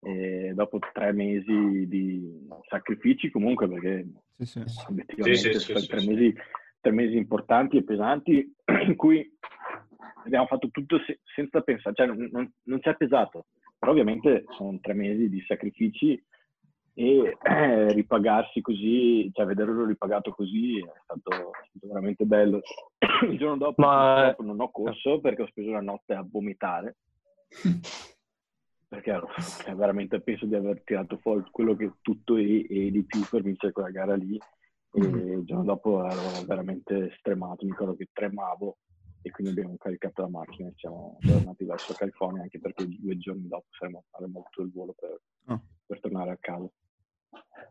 E 0.00 0.52
dopo 0.54 0.78
tre 0.92 1.12
mesi 1.12 1.86
di 1.86 2.46
sacrifici 2.68 3.30
comunque 3.30 3.68
perché 3.68 4.06
sì, 4.38 4.62
sì. 4.66 4.84
obiettivamente 4.88 5.58
sì, 5.58 5.74
sì, 5.74 5.86
tre, 5.86 6.04
mesi, 6.04 6.34
tre 6.80 6.92
mesi 6.92 7.16
importanti 7.16 7.78
e 7.78 7.84
pesanti 7.84 8.54
in 8.86 8.96
cui 8.96 9.26
abbiamo 10.24 10.46
fatto 10.46 10.68
tutto 10.70 10.98
se- 11.06 11.20
senza 11.34 11.62
pensare, 11.62 11.94
cioè 11.94 12.06
non, 12.06 12.28
non, 12.30 12.52
non 12.64 12.82
ci 12.82 12.88
è 12.88 12.96
pesato, 12.96 13.46
però 13.78 13.92
ovviamente 13.92 14.44
sono 14.56 14.78
tre 14.80 14.92
mesi 14.92 15.30
di 15.30 15.42
sacrifici 15.46 16.22
e 16.96 17.36
eh, 17.42 17.92
ripagarsi 17.92 18.60
così, 18.60 19.28
cioè 19.32 19.46
vederlo 19.46 19.84
ripagato 19.84 20.30
così 20.30 20.78
è 20.78 21.00
stato, 21.02 21.30
è 21.30 21.66
stato 21.68 21.86
veramente 21.88 22.24
bello. 22.24 22.60
Il 23.28 23.36
giorno 23.36 23.56
dopo 23.56 23.82
Ma... 23.82 24.34
non 24.38 24.60
ho 24.60 24.70
corso 24.70 25.20
perché 25.20 25.42
ho 25.42 25.48
speso 25.48 25.72
la 25.72 25.80
notte 25.80 26.14
a 26.14 26.24
vomitare. 26.26 26.96
perché 28.86 29.10
ero, 29.10 29.28
cioè, 29.64 29.74
veramente 29.74 30.20
penso 30.20 30.46
di 30.46 30.54
aver 30.54 30.82
tirato 30.84 31.18
fuori 31.18 31.42
quello 31.50 31.74
che 31.74 31.94
tutto 32.00 32.36
e, 32.36 32.64
e 32.68 32.90
di 32.92 33.04
più 33.04 33.20
per 33.28 33.42
vincere 33.42 33.72
quella 33.72 33.90
gara 33.90 34.14
lì. 34.14 34.38
E 34.92 35.00
mm-hmm. 35.00 35.38
il 35.38 35.44
giorno 35.44 35.64
dopo 35.64 36.06
ero 36.08 36.46
veramente 36.46 37.12
stremato, 37.18 37.64
mi 37.64 37.72
ricordo 37.72 37.96
che 37.96 38.08
tremavo 38.12 38.76
e 39.22 39.30
quindi 39.30 39.52
abbiamo 39.52 39.76
caricato 39.78 40.22
la 40.22 40.28
macchina 40.28 40.68
e 40.68 40.74
siamo 40.76 41.16
tornati 41.20 41.64
verso 41.64 41.94
California 41.94 42.42
anche 42.42 42.60
perché 42.60 42.86
due 42.86 43.16
giorni 43.16 43.48
dopo 43.48 43.66
saremo, 43.70 44.04
avremmo 44.10 44.40
avuto 44.40 44.62
il 44.62 44.70
volo 44.70 44.94
per, 44.96 45.20
oh. 45.46 45.62
per 45.86 45.98
tornare 45.98 46.30
a 46.30 46.36
casa. 46.38 46.70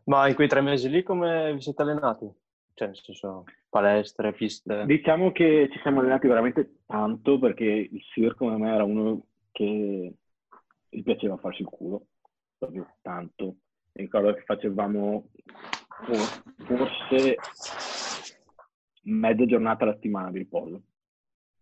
Ma 0.04 0.28
in 0.28 0.34
quei 0.34 0.48
tre 0.48 0.60
mesi 0.60 0.88
lì 0.88 1.02
come 1.02 1.52
vi 1.54 1.60
siete 1.60 1.82
allenati? 1.82 2.30
Cioè, 2.74 2.88
nel 2.88 2.96
senso, 2.96 3.44
palestre, 3.68 4.32
piste? 4.32 4.84
Diciamo 4.84 5.32
che 5.32 5.68
ci 5.72 5.78
siamo 5.80 6.00
allenati 6.00 6.26
veramente 6.26 6.80
tanto 6.86 7.38
perché 7.38 7.64
il 7.64 8.02
Sir 8.12 8.34
come 8.34 8.56
me 8.56 8.74
era 8.74 8.84
uno 8.84 9.26
che 9.52 10.14
gli 10.88 11.02
piaceva 11.02 11.36
farsi 11.36 11.62
il 11.62 11.68
culo, 11.68 12.06
proprio 12.58 12.96
tanto. 13.00 13.44
Mi 13.92 14.02
ricordo 14.02 14.34
che 14.34 14.42
facevamo 14.42 15.28
forse 16.66 17.36
mezza 19.02 19.46
giornata 19.46 19.84
alla 19.84 19.94
settimana 19.94 20.30
di 20.30 20.38
riposo. 20.38 20.82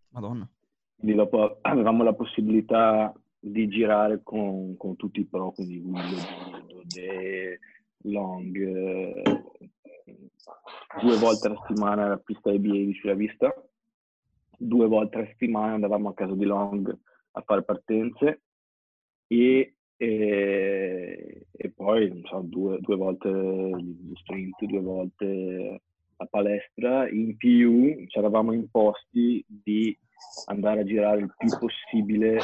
Madonna. 0.09 0.49
Quindi 0.95 1.15
dopo 1.15 1.59
avevamo 1.61 2.03
la 2.03 2.13
possibilità 2.13 3.13
di 3.39 3.67
girare 3.67 4.21
con, 4.23 4.77
con 4.77 4.95
tutti 4.95 5.19
i 5.19 5.25
pro, 5.25 5.51
quindi 5.51 5.79
Willow, 5.79 6.65
Dode, 6.65 7.59
long 8.03 8.55
eh, 8.55 9.23
due 11.01 11.17
volte 11.17 11.47
alla 11.47 11.59
settimana 11.65 12.05
alla 12.05 12.17
pista 12.17 12.49
ABA 12.49 12.91
sulla 12.99 13.13
vista, 13.13 13.53
due 14.57 14.87
volte 14.87 15.17
alla 15.17 15.27
settimana 15.27 15.73
andavamo 15.73 16.09
a 16.09 16.13
casa 16.13 16.35
di 16.35 16.45
long 16.45 16.97
a 17.31 17.41
fare 17.41 17.63
partenze 17.63 18.41
e, 19.27 19.75
e, 19.97 21.45
e 21.51 21.69
poi 21.71 22.21
so, 22.25 22.41
due, 22.41 22.79
due 22.79 22.95
volte 22.95 23.29
gli 23.29 24.13
sprint, 24.15 24.63
due 24.65 24.81
volte 24.81 25.81
la 26.17 26.25
palestra. 26.25 27.09
In 27.09 27.35
più 27.37 28.05
ci 28.07 28.17
eravamo 28.17 28.53
imposti 28.53 29.43
di 29.47 29.97
andare 30.45 30.81
a 30.81 30.83
girare 30.83 31.19
il 31.19 31.33
più 31.37 31.49
possibile 31.57 32.39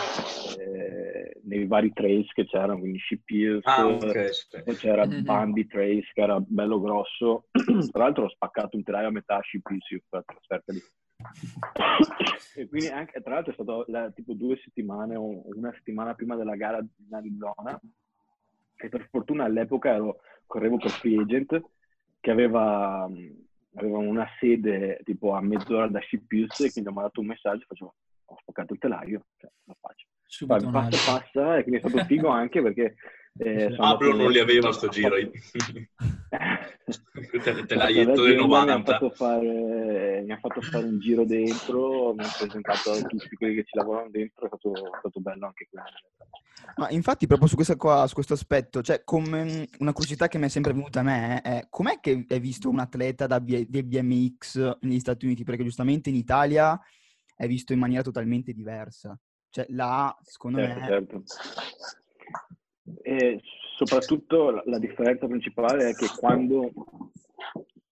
eh, 0.58 1.40
nei 1.44 1.66
vari 1.66 1.92
trails 1.92 2.32
che 2.32 2.46
c'erano, 2.46 2.80
quindi 2.80 3.00
Ship 3.00 3.62
ah, 3.64 3.88
okay. 3.88 4.30
poi 4.64 4.76
c'era 4.76 5.06
mm-hmm. 5.06 5.24
Bambi 5.24 5.68
Trails 5.68 6.12
che 6.14 6.22
era 6.22 6.40
bello 6.40 6.80
grosso, 6.80 7.48
tra 7.92 8.04
l'altro 8.04 8.26
ho 8.26 8.30
spaccato 8.30 8.78
un 8.78 8.84
telaio 8.84 9.08
a 9.08 9.12
metà 9.12 9.40
Ship 9.42 9.68
Hills 9.70 10.04
per 10.08 10.20
la 10.20 10.24
trasferta 10.26 10.74
lì. 10.74 10.82
e 12.56 12.68
quindi 12.70 12.88
anche, 12.88 13.22
tra 13.22 13.34
l'altro 13.34 13.52
è 13.52 13.56
stato 13.56 13.86
la, 13.88 14.10
tipo 14.12 14.34
due 14.34 14.58
settimane 14.64 15.16
o 15.16 15.42
una 15.54 15.72
settimana 15.74 16.14
prima 16.14 16.36
della 16.36 16.56
gara 16.56 16.78
in 16.78 17.14
Arizona 17.14 17.80
e 18.78 18.88
per 18.88 19.08
fortuna 19.12 19.44
all'epoca 19.44 19.94
ero, 19.94 20.22
correvo 20.46 20.78
per 20.78 20.92
Free 20.92 21.20
Agent 21.20 21.62
che 22.22 22.32
aveva 22.32 23.10
avevamo 23.76 24.08
una 24.08 24.28
sede 24.40 25.02
tipo 25.04 25.34
a 25.34 25.42
mezz'ora 25.42 25.88
da 25.88 26.02
Shipils 26.02 26.60
e 26.62 26.72
quindi 26.72 26.90
ho 26.90 26.94
mandato 26.94 27.20
un 27.20 27.28
messaggio 27.28 27.64
e 27.64 27.66
facevo 27.68 27.96
ho 28.32 28.38
spaccato 28.42 28.74
il 28.74 28.80
telaio, 28.80 29.26
cioè 29.38 29.50
la 29.66 29.76
faccio. 29.80 30.08
Poi 30.46 30.72
passa 30.72 31.12
passa 31.12 31.58
e 31.58 31.64
quindi 31.64 31.82
è 31.82 31.88
stato 31.90 32.06
figo 32.06 32.28
anche 32.30 32.62
perché 32.62 32.96
eh, 33.38 33.76
Pablo 33.76 34.16
non 34.16 34.32
li 34.32 34.40
aveva 34.40 34.72
sto 34.74 34.88
giro. 34.88 35.16
Telaietto 37.68 38.24
del 38.24 38.36
90 38.36 38.98
mi 39.00 39.08
ha, 39.08 39.10
fare, 39.12 40.22
mi 40.26 40.32
ha, 40.32 40.38
fatto 40.38 40.62
fare, 40.62 40.86
un 40.86 41.00
giro 41.00 41.24
dentro 41.24 42.14
mi 42.14 42.24
ha 42.24 42.30
presentato 42.38 42.92
a 42.92 43.02
tutti 43.02 43.36
quelli 43.36 43.56
che 43.56 43.64
ci 43.64 43.78
lavorano 43.78 44.10
dentro 44.10 44.46
è 44.46 44.48
stato, 44.48 44.74
è 44.74 44.98
stato 45.00 45.20
bello 45.20 45.46
anche 45.46 45.68
quello. 45.70 45.86
Ma 46.76 46.90
infatti 46.90 47.28
proprio 47.28 47.48
su, 47.48 47.56
qua, 47.78 48.08
su 48.08 48.14
questo 48.14 48.34
aspetto 48.34 48.82
cioè 48.82 49.04
come 49.04 49.68
una 49.80 49.94
curiosità 49.94 50.28
che 50.28 50.38
mi 50.38 50.46
è 50.46 50.50
sempre 50.50 50.74
venuta 50.74 51.00
a 51.00 51.04
me 51.04 51.42
è 51.42 51.68
com'è 51.70 52.00
che 52.00 52.26
hai 52.28 52.40
visto 52.40 52.70
un 52.70 52.80
atleta 52.80 53.28
da 53.28 53.40
B- 53.40 53.66
del 53.68 53.86
BMX 53.86 54.78
negli 54.82 55.00
Stati 55.00 55.26
Uniti? 55.26 55.44
Perché 55.44 55.64
giustamente 55.64 56.10
in 56.10 56.16
Italia 56.16 56.80
è 57.36 57.48
visto 57.48 57.74
in 57.74 57.80
maniera 57.80 58.02
totalmente 58.02 58.52
diversa. 58.54 59.18
Cioè 59.50 59.66
là 59.70 60.16
secondo 60.22 60.60
certo, 60.60 60.80
me 60.80 60.88
certo 60.88 61.24
e 63.02 63.42
soprattutto 63.76 64.50
la, 64.50 64.62
la 64.66 64.80
differenza 64.80 65.28
principale 65.28 65.90
è 65.90 65.94
che 65.94 66.08
quando 66.18 66.72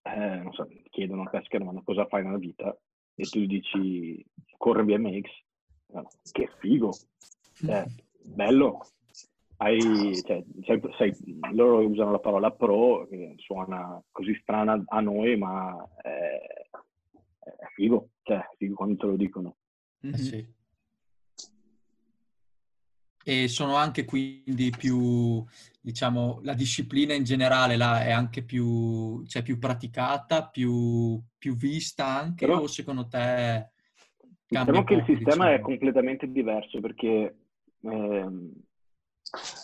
eh, 0.04 0.42
non 0.42 0.54
so, 0.54 0.68
chiedono 0.90 1.24
a 1.24 1.64
ma 1.64 1.82
cosa 1.84 2.06
fai 2.08 2.24
nella 2.24 2.38
vita 2.38 2.76
e 3.16 3.24
tu 3.26 3.46
dici 3.46 4.24
corre 4.58 4.84
BMX, 4.84 5.30
che 6.32 6.50
figo, 6.60 6.92
cioè, 7.54 7.86
bello. 8.24 8.86
Hai, 9.60 9.80
cioè, 10.24 10.44
sai, 10.66 10.82
sai, 10.98 11.16
loro 11.54 11.80
usano 11.80 12.12
la 12.12 12.20
parola 12.20 12.52
pro, 12.52 13.08
che 13.08 13.34
suona 13.38 14.00
così 14.12 14.38
strana 14.42 14.80
a 14.86 15.00
noi, 15.00 15.36
ma 15.36 15.76
è, 16.04 16.68
è 17.40 17.66
figo, 17.74 18.10
cioè, 18.22 18.40
figo 18.58 18.76
quando 18.76 18.98
te 18.98 19.06
lo 19.08 19.16
dicono. 19.16 19.56
Mm-hmm. 20.06 20.14
Eh 20.14 20.18
sì 20.18 20.56
e 23.28 23.50
sono 23.50 23.76
anche 23.76 24.06
quindi 24.06 24.70
più, 24.70 25.44
diciamo, 25.82 26.40
la 26.44 26.54
disciplina 26.54 27.14
in 27.14 27.26
generale 27.26 27.76
là 27.76 28.02
è 28.02 28.12
anche 28.12 28.42
più, 28.42 29.22
cioè 29.26 29.44
più 29.44 29.60
praticata, 29.60 30.48
più, 30.48 31.22
più 31.38 31.58
vista 31.58 32.06
anche, 32.06 32.46
Però, 32.46 32.62
o 32.62 32.68
secondo 32.68 33.06
te 33.10 33.72
Diciamo 34.48 34.86
che 34.86 34.94
il 34.94 35.04
sistema 35.06 35.48
diciamo. 35.48 35.56
è 35.56 35.60
completamente 35.60 36.32
diverso 36.32 36.80
perché 36.80 37.36
eh, 37.82 38.28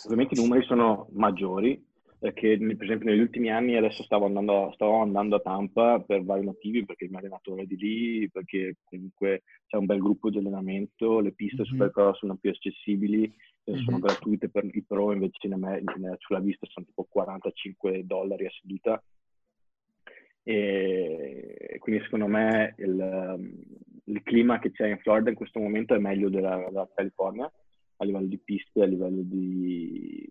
ovviamente 0.04 0.34
i 0.34 0.42
numeri 0.42 0.66
sono 0.66 1.08
maggiori, 1.12 1.82
perché 2.18 2.58
per 2.58 2.84
esempio 2.84 3.08
negli 3.08 3.20
ultimi 3.20 3.50
anni 3.50 3.76
adesso 3.76 4.02
stavo 4.02 4.26
andando, 4.26 4.72
stavo 4.74 5.00
andando, 5.00 5.36
a 5.36 5.40
Tampa 5.40 6.00
per 6.00 6.22
vari 6.22 6.44
motivi, 6.44 6.84
perché 6.84 7.08
mio 7.08 7.16
allenatore 7.16 7.64
di 7.64 7.76
lì, 7.76 8.30
perché 8.30 8.76
comunque 8.84 9.44
c'è 9.66 9.78
un 9.78 9.86
bel 9.86 10.00
gruppo 10.00 10.28
di 10.28 10.36
allenamento, 10.36 11.20
le 11.20 11.32
piste 11.32 11.62
mm-hmm. 11.62 11.64
supercross 11.64 12.18
sono 12.18 12.36
più 12.36 12.50
accessibili, 12.50 13.34
mm-hmm. 13.72 13.84
sono 13.84 13.98
gratuite 13.98 14.48
per 14.48 14.64
i 14.64 14.82
pro, 14.82 15.12
invece 15.12 15.46
in 15.46 15.54
America, 15.54 15.94
sulla 16.18 16.40
vista 16.40 16.66
sono 16.66 16.86
tipo 16.86 17.06
45 17.08 18.06
dollari 18.06 18.46
a 18.46 18.50
seduta. 18.60 19.02
E 20.46 21.76
quindi 21.78 22.02
secondo 22.02 22.26
me 22.26 22.74
il, 22.78 23.64
il 24.04 24.22
clima 24.22 24.58
che 24.58 24.72
c'è 24.72 24.88
in 24.88 24.98
Florida 24.98 25.30
in 25.30 25.36
questo 25.36 25.58
momento 25.58 25.94
è 25.94 25.98
meglio 25.98 26.28
della, 26.28 26.56
della 26.56 26.88
California 26.94 27.50
a 27.96 28.04
livello 28.04 28.26
di 28.26 28.38
piste, 28.38 28.82
a 28.82 28.86
livello 28.86 29.22
di, 29.22 30.28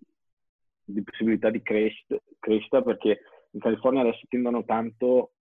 di 0.83 1.03
possibilità 1.03 1.49
di 1.49 1.61
crescita, 1.61 2.17
crescita 2.39 2.81
perché 2.81 3.21
in 3.51 3.59
California 3.59 4.01
adesso 4.01 4.25
tendono 4.29 4.63
tanto 4.65 5.31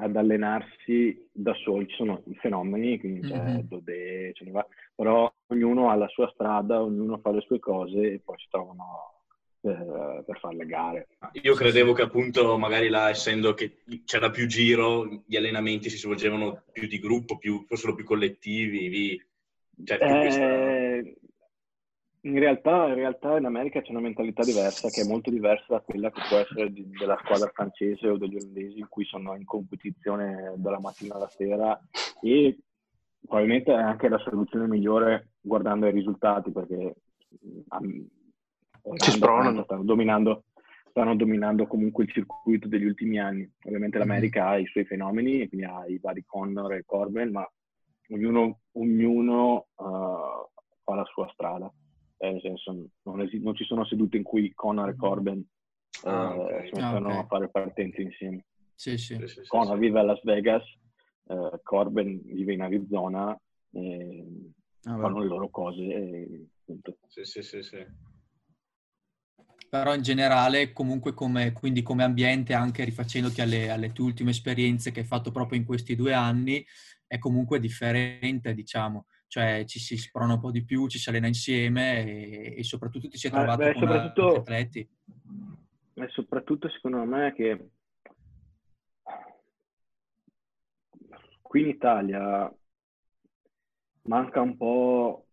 ad 0.00 0.16
allenarsi 0.16 1.28
da 1.32 1.54
soli, 1.54 1.88
ci 1.88 1.96
sono 1.96 2.22
i 2.26 2.34
fenomeni, 2.36 2.98
quindi 2.98 3.20
c'è 3.20 3.36
mm-hmm. 3.36 3.60
Dode, 3.62 4.32
ce 4.32 4.44
ne 4.44 4.50
va, 4.50 4.66
però 4.94 5.32
ognuno 5.48 5.90
ha 5.90 5.94
la 5.96 6.08
sua 6.08 6.30
strada, 6.32 6.82
ognuno 6.82 7.18
fa 7.18 7.30
le 7.32 7.40
sue 7.40 7.58
cose 7.58 8.12
e 8.12 8.20
poi 8.24 8.36
si 8.38 8.46
trovano 8.48 9.22
per, 9.60 10.22
per 10.24 10.38
fare 10.38 10.56
le 10.56 10.66
gare. 10.66 11.08
Io 11.42 11.54
credevo 11.54 11.92
che 11.94 12.02
appunto 12.02 12.56
magari 12.58 12.88
là, 12.88 13.08
essendo 13.08 13.54
che 13.54 13.78
c'era 14.04 14.30
più 14.30 14.46
giro, 14.46 15.22
gli 15.26 15.36
allenamenti 15.36 15.90
si 15.90 15.96
svolgevano 15.96 16.62
più 16.70 16.86
di 16.86 17.00
gruppo, 17.00 17.36
più, 17.36 17.64
fossero 17.66 17.94
più 17.94 18.04
collettivi, 18.04 19.20
cioè, 19.84 19.98
più 19.98 20.06
eh, 20.06 20.20
questa 20.20 20.46
in 22.22 22.38
realtà, 22.38 22.88
in 22.88 22.94
realtà, 22.94 23.36
in 23.36 23.44
America 23.44 23.80
c'è 23.80 23.90
una 23.90 24.00
mentalità 24.00 24.42
diversa 24.42 24.88
che 24.88 25.02
è 25.02 25.06
molto 25.06 25.30
diversa 25.30 25.64
da 25.68 25.80
quella 25.80 26.10
che 26.10 26.20
può 26.28 26.38
essere 26.38 26.72
di, 26.72 26.88
della 26.90 27.18
squadra 27.22 27.50
francese 27.52 28.08
o 28.08 28.16
degli 28.16 28.36
olandesi 28.36 28.78
in 28.80 28.88
cui 28.88 29.04
sono 29.04 29.36
in 29.36 29.44
competizione 29.44 30.54
dalla 30.56 30.80
mattina 30.80 31.14
alla 31.14 31.28
sera 31.28 31.80
e 32.20 32.58
probabilmente 33.20 33.72
è 33.72 33.76
anche 33.76 34.08
la 34.08 34.18
soluzione 34.18 34.66
migliore 34.66 35.30
guardando 35.40 35.86
i 35.86 35.92
risultati 35.92 36.50
perché 36.50 36.94
um, 37.68 38.08
ci 38.96 39.10
spronano. 39.12 39.62
Stanno 39.64 39.84
dominando, 39.84 40.44
stanno 40.90 41.14
dominando 41.14 41.66
comunque 41.66 42.04
il 42.04 42.10
circuito 42.10 42.66
degli 42.66 42.84
ultimi 42.84 43.20
anni. 43.20 43.48
Ovviamente 43.64 43.98
l'America 43.98 44.48
ha 44.48 44.58
i 44.58 44.66
suoi 44.66 44.84
fenomeni, 44.84 45.46
quindi 45.48 45.66
ha 45.66 45.86
i 45.86 45.98
vari 45.98 46.24
Connor 46.24 46.72
e 46.74 46.84
Corbin, 46.84 47.30
ma 47.30 47.48
ognuno, 48.10 48.60
ognuno 48.72 49.66
uh, 49.76 50.48
fa 50.82 50.94
la 50.94 51.04
sua 51.04 51.28
strada. 51.32 51.72
Eh, 52.18 52.30
nel 52.32 52.40
senso 52.40 52.88
non, 53.02 53.20
esi- 53.22 53.40
non 53.40 53.54
ci 53.54 53.64
sono 53.64 53.84
sedute 53.84 54.16
in 54.16 54.22
cui 54.22 54.52
Conor 54.54 54.90
e 54.90 54.96
Corbin 54.96 55.38
eh, 55.38 56.08
Ah, 56.08 56.34
ok. 56.36 56.66
si 56.68 56.74
mettono 56.74 57.08
Ah, 57.08 57.18
ok. 57.18 57.24
a 57.24 57.26
fare 57.26 57.48
partenze 57.50 58.02
insieme. 58.02 58.44
Sì, 58.74 58.96
sì. 58.96 59.16
Sì, 59.16 59.26
sì, 59.26 59.34
sì, 59.42 59.48
Conor 59.48 59.74
sì. 59.74 59.80
vive 59.80 59.98
a 59.98 60.02
Las 60.02 60.22
Vegas, 60.22 60.62
eh, 61.28 61.60
Corbin 61.62 62.20
vive 62.24 62.52
in 62.52 62.62
Arizona, 62.62 63.36
e 63.72 64.26
Ah, 64.84 64.94
beh. 64.94 65.00
fanno 65.02 65.18
le 65.20 65.26
loro 65.26 65.48
cose 65.50 65.82
e. 65.82 66.46
Sì, 67.08 67.24
sì, 67.24 67.42
sì, 67.42 67.62
sì. 67.62 67.86
Però 69.70 69.94
in 69.94 70.02
generale, 70.02 70.72
comunque 70.72 71.12
come, 71.12 71.52
quindi 71.52 71.82
come 71.82 72.02
ambiente, 72.02 72.54
anche 72.54 72.84
rifacendoti 72.84 73.40
alle, 73.42 73.70
alle 73.70 73.92
tue 73.92 74.04
ultime 74.04 74.30
esperienze 74.30 74.92
che 74.92 75.00
hai 75.00 75.06
fatto 75.06 75.30
proprio 75.30 75.58
in 75.58 75.66
questi 75.66 75.94
due 75.94 76.14
anni, 76.14 76.64
è 77.06 77.18
comunque 77.18 77.60
differente, 77.60 78.54
diciamo. 78.54 79.06
Cioè 79.28 79.64
ci 79.66 79.78
si 79.78 79.98
sprona 79.98 80.32
un 80.34 80.40
po' 80.40 80.50
di 80.50 80.64
più, 80.64 80.88
ci 80.88 80.98
si 80.98 81.10
allena 81.10 81.26
insieme 81.26 82.02
e, 82.02 82.54
e 82.58 82.64
soprattutto 82.64 83.08
ti 83.08 83.18
sei 83.18 83.30
Eh, 83.30 83.34
trovato 83.34 83.58
beh, 83.62 83.72
con 83.74 83.82
soprattutto- 83.82 84.22
altri 84.26 84.38
atleti. 84.40 84.88
E 85.94 86.08
soprattutto 86.08 86.68
secondo 86.70 87.04
me 87.04 87.34
che 87.34 87.68
qui 91.42 91.60
in 91.62 91.68
Italia 91.68 92.50
manca 94.02 94.40
un 94.40 94.56
po', 94.56 95.26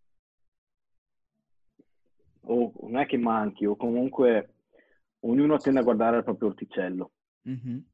o 2.47 2.73
non 2.81 2.97
è 2.97 3.05
che 3.05 3.17
manchi, 3.17 3.65
o 3.65 3.75
comunque 3.77 4.55
ognuno 5.21 5.57
tende 5.57 5.79
a 5.79 5.83
guardare 5.83 6.17
il 6.17 6.23
proprio 6.23 6.49
orticello. 6.49 7.11
Mhm. 7.43 7.85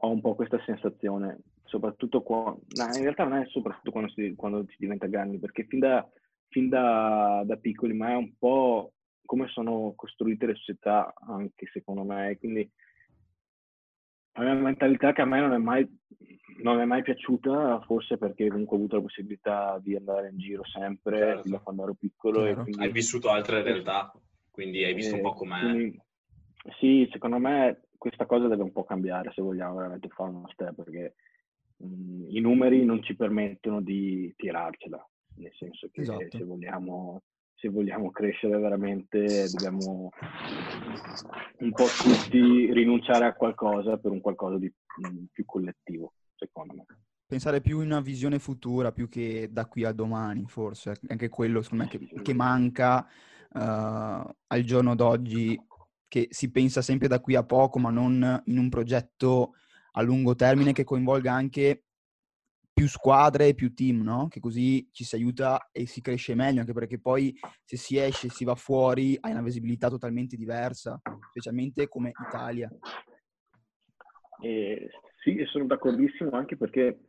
Ho 0.00 0.10
un 0.10 0.20
po' 0.22 0.34
questa 0.34 0.62
sensazione, 0.64 1.38
soprattutto 1.68 2.22
quando, 2.22 2.60
in 2.68 3.02
realtà 3.02 3.24
non 3.24 3.38
è 3.38 3.46
soprattutto 3.46 3.90
quando 3.90 4.10
si, 4.10 4.34
quando 4.34 4.64
si 4.68 4.76
diventa 4.78 5.06
grandi, 5.06 5.38
perché 5.38 5.64
fin 5.64 5.78
da, 5.78 6.08
fin 6.48 6.68
da, 6.68 7.42
da 7.44 7.56
piccoli, 7.56 7.94
ma 7.94 8.10
è 8.10 8.14
un 8.14 8.36
po' 8.36 8.92
come 9.24 9.46
sono 9.48 9.92
costruite 9.94 10.46
le 10.46 10.54
società 10.54 11.12
anche 11.26 11.66
secondo 11.72 12.02
me, 12.02 12.36
quindi 12.38 12.68
è 14.32 14.40
una 14.40 14.54
mentalità 14.54 15.12
che 15.12 15.20
a 15.20 15.26
me 15.26 15.40
non 15.40 15.52
è 15.52 15.58
mai, 15.58 15.86
non 16.62 16.80
è 16.80 16.84
mai 16.84 17.02
piaciuta, 17.02 17.80
forse 17.82 18.16
perché 18.16 18.48
comunque 18.48 18.76
ho 18.76 18.78
avuto 18.78 18.96
la 18.96 19.02
possibilità 19.02 19.78
di 19.82 19.96
andare 19.96 20.30
in 20.30 20.38
giro 20.38 20.64
sempre, 20.64 21.18
Certo. 21.18 21.42
fin 21.42 21.50
da 21.52 21.58
quando 21.58 21.82
ero 21.82 21.94
piccolo. 21.94 22.46
E 22.46 22.54
quindi, 22.54 22.82
Hai 22.82 22.92
vissuto 22.92 23.30
altre 23.30 23.62
realtà, 23.62 24.12
quindi 24.50 24.84
hai 24.84 24.94
visto 24.94 25.14
un 25.14 25.20
eh, 25.20 25.22
po' 25.22 25.34
com'è. 25.34 25.60
quindi- 25.60 26.00
sì, 26.78 27.08
secondo 27.10 27.38
me 27.38 27.82
questa 27.96 28.26
cosa 28.26 28.46
deve 28.48 28.62
un 28.62 28.72
po' 28.72 28.84
cambiare 28.84 29.32
se 29.32 29.42
vogliamo 29.42 29.76
veramente 29.76 30.08
fare 30.08 30.30
uno 30.30 30.48
step, 30.48 30.74
perché 30.74 31.14
mh, 31.78 32.26
i 32.28 32.40
numeri 32.40 32.84
non 32.84 33.02
ci 33.02 33.16
permettono 33.16 33.80
di 33.80 34.32
tirarcela, 34.36 35.04
nel 35.36 35.52
senso 35.56 35.88
che 35.90 36.02
Esatto. 36.02 36.36
se 36.36 36.44
vogliamo 36.44 37.22
se 37.60 37.68
vogliamo 37.70 38.12
crescere 38.12 38.56
veramente 38.56 39.48
dobbiamo 39.50 40.10
un 41.58 41.72
po' 41.72 41.86
tutti 41.86 42.72
rinunciare 42.72 43.24
a 43.24 43.34
qualcosa 43.34 43.96
per 43.98 44.12
un 44.12 44.20
qualcosa 44.20 44.58
di 44.58 44.66
mh, 44.68 45.24
più 45.32 45.44
collettivo, 45.44 46.12
secondo 46.36 46.74
me. 46.74 46.84
Pensare 47.26 47.60
più 47.60 47.80
in 47.80 47.86
una 47.86 48.00
visione 48.00 48.38
futura 48.38 48.92
più 48.92 49.08
che 49.08 49.48
da 49.50 49.66
qui 49.66 49.84
a 49.84 49.92
domani, 49.92 50.44
forse. 50.46 51.00
Anche 51.08 51.28
quello, 51.28 51.60
secondo 51.60 51.84
me, 51.84 51.90
che, 51.90 52.22
che 52.22 52.32
manca 52.32 53.06
eh, 53.06 53.58
al 53.60 54.62
giorno 54.62 54.94
d'oggi, 54.94 55.60
che 56.06 56.28
si 56.30 56.50
pensa 56.50 56.80
sempre 56.80 57.08
da 57.08 57.20
qui 57.20 57.34
a 57.34 57.44
poco, 57.44 57.80
ma 57.80 57.90
non 57.90 58.40
in 58.46 58.56
un 58.56 58.68
progetto 58.68 59.54
a 59.92 60.02
lungo 60.02 60.34
termine 60.34 60.72
che 60.72 60.84
coinvolga 60.84 61.32
anche 61.32 61.84
più 62.78 62.86
squadre 62.86 63.48
e 63.48 63.54
più 63.54 63.74
team, 63.74 64.02
no? 64.02 64.28
Che 64.28 64.38
così 64.38 64.88
ci 64.92 65.02
si 65.02 65.16
aiuta 65.16 65.68
e 65.72 65.86
si 65.86 66.00
cresce 66.00 66.36
meglio, 66.36 66.60
anche 66.60 66.72
perché 66.72 67.00
poi 67.00 67.36
se 67.64 67.76
si 67.76 67.96
esce, 67.96 68.28
si 68.28 68.44
va 68.44 68.54
fuori, 68.54 69.16
hai 69.20 69.32
una 69.32 69.42
visibilità 69.42 69.88
totalmente 69.88 70.36
diversa, 70.36 71.00
specialmente 71.30 71.88
come 71.88 72.12
Italia. 72.28 72.70
E 74.40 74.90
sì, 75.24 75.36
e 75.36 75.46
sono 75.46 75.64
d'accordissimo 75.64 76.30
anche 76.30 76.56
perché 76.56 77.00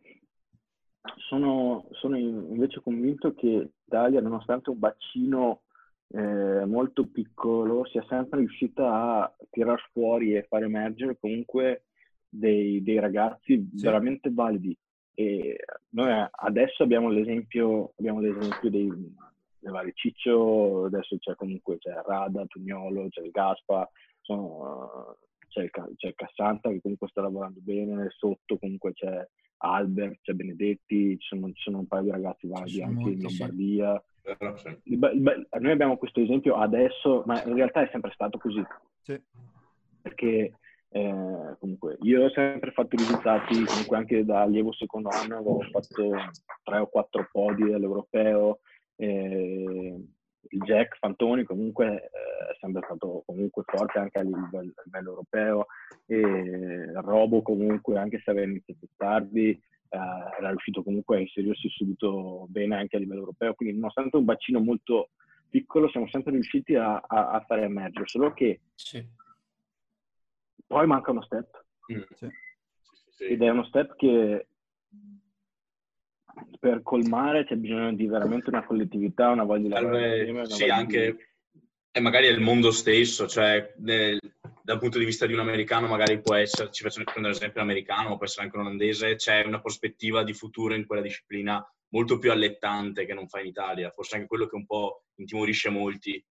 sono, 1.27 1.87
sono 1.91 2.17
in- 2.17 2.47
invece 2.49 2.81
convinto 2.81 3.35
che 3.35 3.69
l'Italia, 3.83 4.21
nonostante 4.21 4.71
un 4.71 4.79
bacino 4.79 5.61
eh, 6.07 6.65
molto 6.65 7.05
piccolo, 7.05 7.85
sia 7.85 8.03
sempre 8.09 8.39
riuscita 8.39 8.91
a 8.91 9.35
tirar 9.51 9.79
fuori 9.91 10.35
e 10.35 10.47
far 10.49 10.63
emergere 10.63 11.17
comunque 11.19 11.83
dei, 12.29 12.81
dei 12.83 12.99
ragazzi 12.99 13.67
Sì. 13.75 13.83
veramente 13.83 14.29
validi. 14.31 14.75
E 15.13 15.59
noi 15.89 16.27
adesso 16.31 16.83
abbiamo 16.83 17.09
l'esempio, 17.09 17.91
abbiamo 17.97 18.21
l'esempio 18.21 18.69
dei, 18.69 18.87
dei 18.87 19.71
vari 19.71 19.91
Ciccio, 19.93 20.85
adesso 20.85 21.17
c'è 21.17 21.35
comunque 21.35 21.77
c'è 21.77 21.93
Rada, 22.05 22.45
Tugnolo, 22.45 23.09
c'è 23.09 23.21
il 23.21 23.31
Gaspa, 23.31 23.89
sono, 24.21 25.17
c'è, 25.49 25.63
il, 25.63 25.71
c'è 25.95 26.07
il 26.07 26.15
Cassanta 26.15 26.69
che 26.69 26.79
comunque 26.81 27.09
sta 27.09 27.21
lavorando 27.21 27.59
bene, 27.61 28.07
sotto 28.17 28.57
comunque 28.57 28.93
c'è 28.93 29.27
Albert, 29.57 30.19
c'è 30.21 30.31
Benedetti, 30.33 31.17
ci 31.19 31.27
sono, 31.27 31.47
ci 31.47 31.63
sono 31.63 31.79
un 31.79 31.87
paio 31.87 32.03
di 32.03 32.11
ragazzi 32.11 32.47
validi 32.47 32.81
anche 32.81 33.09
in 33.09 33.19
molti, 33.19 33.29
sì. 33.29 33.37
Lombardia. 33.39 34.03
Sì. 34.55 34.79
Il 34.83 34.99
il 34.99 35.47
noi 35.59 35.71
abbiamo 35.71 35.97
questo 35.97 36.21
esempio 36.21 36.55
adesso, 36.55 37.23
ma 37.25 37.43
in 37.43 37.55
realtà 37.55 37.81
è 37.81 37.89
sempre 37.91 38.11
stato 38.13 38.37
così, 38.37 38.63
Sì. 39.01 39.19
perché 40.01 40.53
eh, 40.91 41.55
comunque 41.59 41.97
io 42.01 42.23
ho 42.25 42.29
sempre 42.29 42.71
fatto 42.71 42.95
risultati, 42.95 43.63
comunque 43.63 43.97
anche 43.97 44.25
da 44.25 44.41
allievo 44.41 44.73
secondo 44.73 45.09
anno 45.09 45.35
avevo 45.37 45.61
fatto 45.71 46.11
tre 46.63 46.79
o 46.79 46.87
quattro 46.87 47.27
podi 47.31 47.71
all'europeo, 47.73 48.59
eh, 48.95 50.03
il 50.51 50.61
Jack 50.61 50.97
Fantoni 50.97 51.43
comunque 51.43 51.85
eh, 51.85 52.51
è 52.51 52.57
sempre 52.59 52.81
stato 52.85 53.23
comunque 53.25 53.63
forte 53.65 53.99
anche 53.99 54.19
a 54.19 54.23
livello, 54.23 54.71
a 54.75 54.81
livello 54.85 55.09
europeo, 55.09 55.65
e 56.07 56.91
Robo 57.01 57.41
comunque 57.41 57.97
anche 57.99 58.19
se 58.23 58.31
aveva 58.31 58.47
iniziato 58.47 58.87
tardi 58.95 59.49
eh, 59.51 59.97
era 60.39 60.49
riuscito 60.49 60.81
comunque 60.81 61.17
a 61.17 61.19
inserirsi 61.19 61.69
subito 61.69 62.45
bene 62.49 62.75
anche 62.77 62.95
a 62.95 62.99
livello 62.99 63.19
europeo, 63.21 63.53
quindi 63.53 63.75
nonostante 63.75 64.17
un 64.17 64.25
bacino 64.25 64.59
molto 64.59 65.09
piccolo 65.49 65.89
siamo 65.89 66.07
sempre 66.09 66.31
riusciti 66.31 66.75
a, 66.75 66.95
a- 67.05 67.31
a 67.31 67.43
fare 67.47 67.63
emergere, 67.63 68.07
solo 68.07 68.33
che 68.33 68.61
Sì. 68.75 69.03
Poi 70.67 70.85
manca 70.87 71.11
uno 71.11 71.21
step 71.23 71.65
Mm. 71.91 72.01
Sì. 73.15 73.23
Ed 73.23 73.41
è 73.41 73.49
uno 73.49 73.63
step 73.65 73.95
che 73.95 74.47
per 76.59 76.83
colmare 76.83 77.45
c'è 77.45 77.55
bisogno 77.55 77.93
di 77.93 78.05
veramente 78.05 78.49
una 78.49 78.63
collettività, 78.63 79.29
una 79.29 79.43
voglia 79.43 79.63
di 79.63 79.69
lavorare 79.69 80.17
insieme, 80.19 80.45
sì, 80.45 80.51
voglia 80.51 80.65
di- 80.65 80.79
anche 80.79 81.29
e 81.91 81.99
magari 81.99 82.27
è 82.27 82.29
il 82.29 82.41
mondo 82.41 82.71
stesso, 82.71 83.27
cioè 83.27 83.73
nel- 83.77 84.19
dal 84.61 84.77
punto 84.77 84.99
di 84.99 85.05
vista 85.05 85.25
di 85.25 85.33
un 85.33 85.39
americano 85.39 85.87
magari 85.87 86.21
può 86.21 86.35
essere, 86.35 86.69
ci 86.71 86.83
faccio 86.83 87.01
prendere 87.03 87.33
l'esempio 87.33 87.61
americano, 87.61 88.15
può 88.15 88.25
essere 88.25 88.45
anche 88.45 88.57
un 88.57 88.65
olandese, 88.65 89.15
c'è 89.15 89.43
una 89.43 89.59
prospettiva 89.59 90.23
di 90.23 90.33
futuro 90.33 90.75
in 90.75 90.85
quella 90.85 91.01
disciplina 91.01 91.67
molto 91.89 92.19
più 92.19 92.31
allettante 92.31 93.07
che 93.07 93.15
non 93.15 93.27
fa 93.27 93.39
in 93.39 93.47
Italia, 93.47 93.89
forse 93.89 94.15
anche 94.15 94.27
quello 94.27 94.45
che 94.45 94.55
un 94.55 94.67
po' 94.67 95.05
intimorisce 95.15 95.69
molti. 95.69 96.23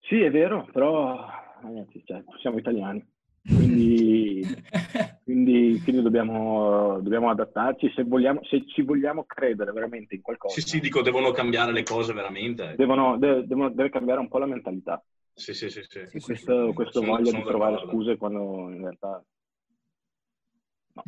Sì, 0.00 0.20
è 0.20 0.30
vero, 0.30 0.68
però 0.70 1.26
ragazzi, 1.66 2.02
cioè, 2.04 2.22
siamo 2.40 2.58
italiani, 2.58 3.04
quindi, 3.42 4.42
quindi, 5.24 5.80
quindi 5.82 6.02
dobbiamo, 6.02 7.00
dobbiamo 7.00 7.30
adattarci 7.30 7.92
se, 7.94 8.04
vogliamo, 8.04 8.40
se 8.44 8.66
ci 8.66 8.82
vogliamo 8.82 9.24
credere 9.24 9.72
veramente 9.72 10.14
in 10.14 10.22
qualcosa. 10.22 10.60
Sì, 10.60 10.66
sì, 10.66 10.80
dico, 10.80 11.02
devono 11.02 11.30
cambiare 11.32 11.72
le 11.72 11.82
cose 11.82 12.12
veramente. 12.12 12.74
Devono- 12.76 13.18
de- 13.18 13.46
devono- 13.46 13.70
deve 13.70 13.90
cambiare 13.90 14.20
un 14.20 14.28
po' 14.28 14.38
la 14.38 14.46
mentalità. 14.46 15.02
Sì, 15.34 15.52
sì, 15.52 15.68
sì, 15.68 15.82
sì. 15.86 16.00
Sì, 16.06 16.18
sì, 16.18 16.20
Questo, 16.20 16.72
questo 16.72 17.00
Sono- 17.00 17.12
voglia 17.12 17.26
sono 17.30 17.42
di 17.42 17.48
trovare 17.48 17.72
d'accordo. 17.72 17.92
scuse 17.96 18.16
quando 18.16 18.70
in 18.70 18.80
realtà 18.80 19.22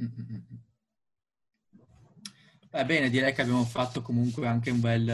Mm, 0.00 0.04
mm, 0.04 0.34
mm. 0.34 0.56
Beh, 2.70 2.84
bene, 2.84 3.08
direi 3.08 3.32
che 3.32 3.40
abbiamo 3.40 3.64
fatto 3.64 4.02
comunque 4.02 4.46
anche 4.46 4.70
un 4.70 4.80
bel, 4.80 5.06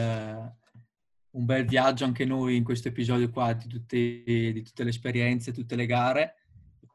un 1.35 1.45
bel 1.45 1.65
viaggio 1.65 2.05
anche 2.05 2.25
noi 2.25 2.55
in 2.55 2.63
questo 2.63 2.87
episodio 2.87 3.29
qua 3.29 3.53
di 3.53 3.67
tutte, 3.67 3.97
di 3.97 4.61
tutte 4.63 4.83
le 4.83 4.89
esperienze, 4.89 5.51
tutte 5.51 5.75
le 5.75 5.85
gare. 5.85 6.35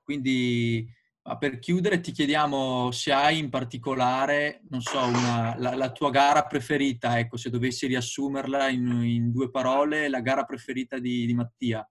Quindi, 0.03 0.91
per 1.39 1.59
chiudere, 1.59 2.01
ti 2.01 2.11
chiediamo 2.11 2.91
se 2.91 3.13
hai 3.13 3.39
in 3.39 3.51
particolare, 3.51 4.63
non 4.71 4.81
so, 4.81 4.99
una- 5.05 5.55
la, 5.59 5.75
la 5.77 5.93
tua 5.93 6.11
gara 6.11 6.45
preferita, 6.47 7.19
ecco, 7.19 7.37
se 7.37 7.51
dovessi 7.51 7.87
riassumerla 7.87 8.69
in, 8.69 8.87
in 9.05 9.31
due 9.31 9.51
parole, 9.51 10.09
la 10.09 10.21
gara 10.21 10.45
preferita 10.45 10.99
di, 10.99 11.27
di 11.27 11.35
Mattia. 11.35 11.89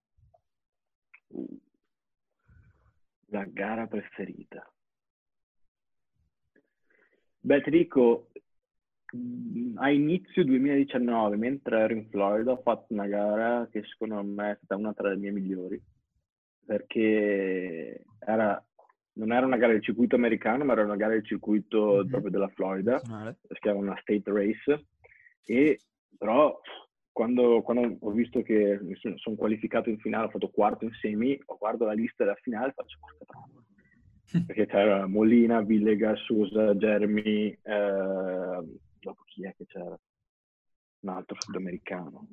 La 3.27 3.45
gara 3.45 3.85
preferita. 3.85 4.73
Beh, 7.41 7.61
ti 7.61 7.69
dico, 7.69 8.28
a 9.75 9.89
inizio 9.89 10.43
2019, 10.45 11.35
mentre 11.35 11.79
ero 11.79 11.93
in 11.93 12.07
Florida, 12.09 12.51
ho 12.51 12.61
fatto 12.61 12.93
una 12.93 13.07
gara 13.07 13.67
che 13.71 13.83
secondo 13.83 14.21
me 14.23 14.51
è 14.51 14.55
stata 14.57 14.75
una 14.75 14.93
tra 14.93 15.09
le 15.09 15.17
mie 15.17 15.31
migliori, 15.31 15.81
perché 16.65 18.03
era, 18.19 18.63
non 19.13 19.31
era 19.31 19.45
una 19.45 19.57
gara 19.57 19.73
del 19.73 19.81
circuito 19.83 20.15
americano, 20.15 20.63
ma 20.63 20.73
era 20.73 20.83
una 20.83 20.95
gara 20.95 21.13
del 21.13 21.25
circuito 21.25 22.01
Mhm. 22.03 22.09
proprio 22.09 22.31
della 22.31 22.47
Florida, 22.49 22.99
si 23.41 23.59
chiama 23.59 23.79
una 23.79 23.97
state 24.01 24.23
race, 24.25 24.85
e 25.45 25.79
però 26.17 26.59
quando, 27.11 27.61
quando 27.63 27.97
ho 27.99 28.11
visto 28.11 28.41
che 28.43 28.79
mi 28.81 28.95
sono, 28.95 29.17
sono 29.17 29.35
qualificato 29.35 29.89
in 29.89 29.97
finale, 29.99 30.27
ho 30.27 30.29
fatto 30.29 30.49
quarto 30.49 30.85
in 30.85 30.91
semi, 30.93 31.39
ho 31.45 31.57
guardo 31.57 31.85
la 31.85 31.93
lista 31.93 32.23
della 32.23 32.35
finale 32.41 32.69
e 32.69 32.73
faccio 32.73 32.97
porca 32.99 33.25
troia. 33.25 33.63
Perché 34.45 34.67
c'era 34.67 35.07
Molina, 35.07 35.61
Villega, 35.61 36.15
Sousa, 36.15 36.75
Jeremy, 36.75 37.57
eh, 37.63 38.63
dopo 38.99 39.23
chi 39.25 39.45
è 39.45 39.53
che 39.55 39.65
c'era? 39.65 39.97
Un 41.01 41.09
altro 41.09 41.37
sudamericano. 41.39 42.27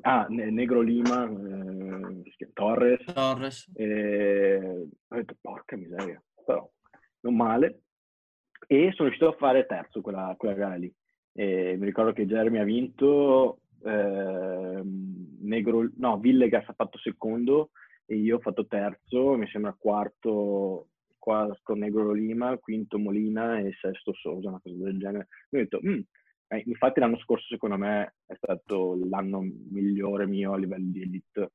Ah, 0.00 0.26
Ne- 0.28 0.50
Negro 0.50 0.80
Lima, 0.80 1.24
eh, 1.28 2.50
Torres. 2.52 3.04
Torres. 3.04 3.70
E 3.74 4.88
ho 5.08 5.14
detto, 5.14 5.36
porca 5.40 5.76
miseria, 5.76 6.20
però 6.44 6.68
non 7.20 7.36
male. 7.36 7.82
E 8.66 8.90
sono 8.92 9.08
riuscito 9.08 9.30
a 9.30 9.36
fare 9.36 9.66
terzo 9.66 10.00
quella, 10.00 10.34
quella 10.36 10.54
gara 10.54 10.74
lì. 10.74 10.92
E 11.32 11.76
mi 11.78 11.84
ricordo 11.84 12.12
che 12.12 12.26
Jeremy 12.26 12.58
ha 12.58 12.64
vinto, 12.64 13.60
ehm, 13.84 15.38
Negro, 15.42 15.88
no, 15.96 16.18
Villegas 16.18 16.68
ha 16.68 16.74
fatto 16.74 16.98
secondo 16.98 17.70
e 18.06 18.16
io 18.16 18.36
ho 18.36 18.40
fatto 18.40 18.66
terzo, 18.66 19.36
mi 19.36 19.46
sembra 19.48 19.74
quarto, 19.78 20.88
quarto 21.22 21.74
Negro 21.74 22.10
Lima, 22.12 22.58
quinto 22.58 22.98
Molina 22.98 23.60
e 23.60 23.72
sesto 23.80 24.12
Sosa, 24.12 24.48
una 24.48 24.58
cosa 24.60 24.74
del 24.82 24.98
genere. 24.98 25.28
E 25.50 25.56
ho 25.56 25.60
detto, 25.60 25.78
"Mm". 25.86 26.00
Eh, 26.48 26.62
infatti 26.66 26.98
l'anno 26.98 27.16
scorso 27.18 27.46
secondo 27.46 27.76
me 27.78 28.16
è 28.26 28.34
stato 28.34 28.98
l'anno 29.08 29.40
migliore 29.40 30.26
mio 30.26 30.52
a 30.52 30.58
livello 30.58 30.90
di 30.90 31.02
elite, 31.02 31.52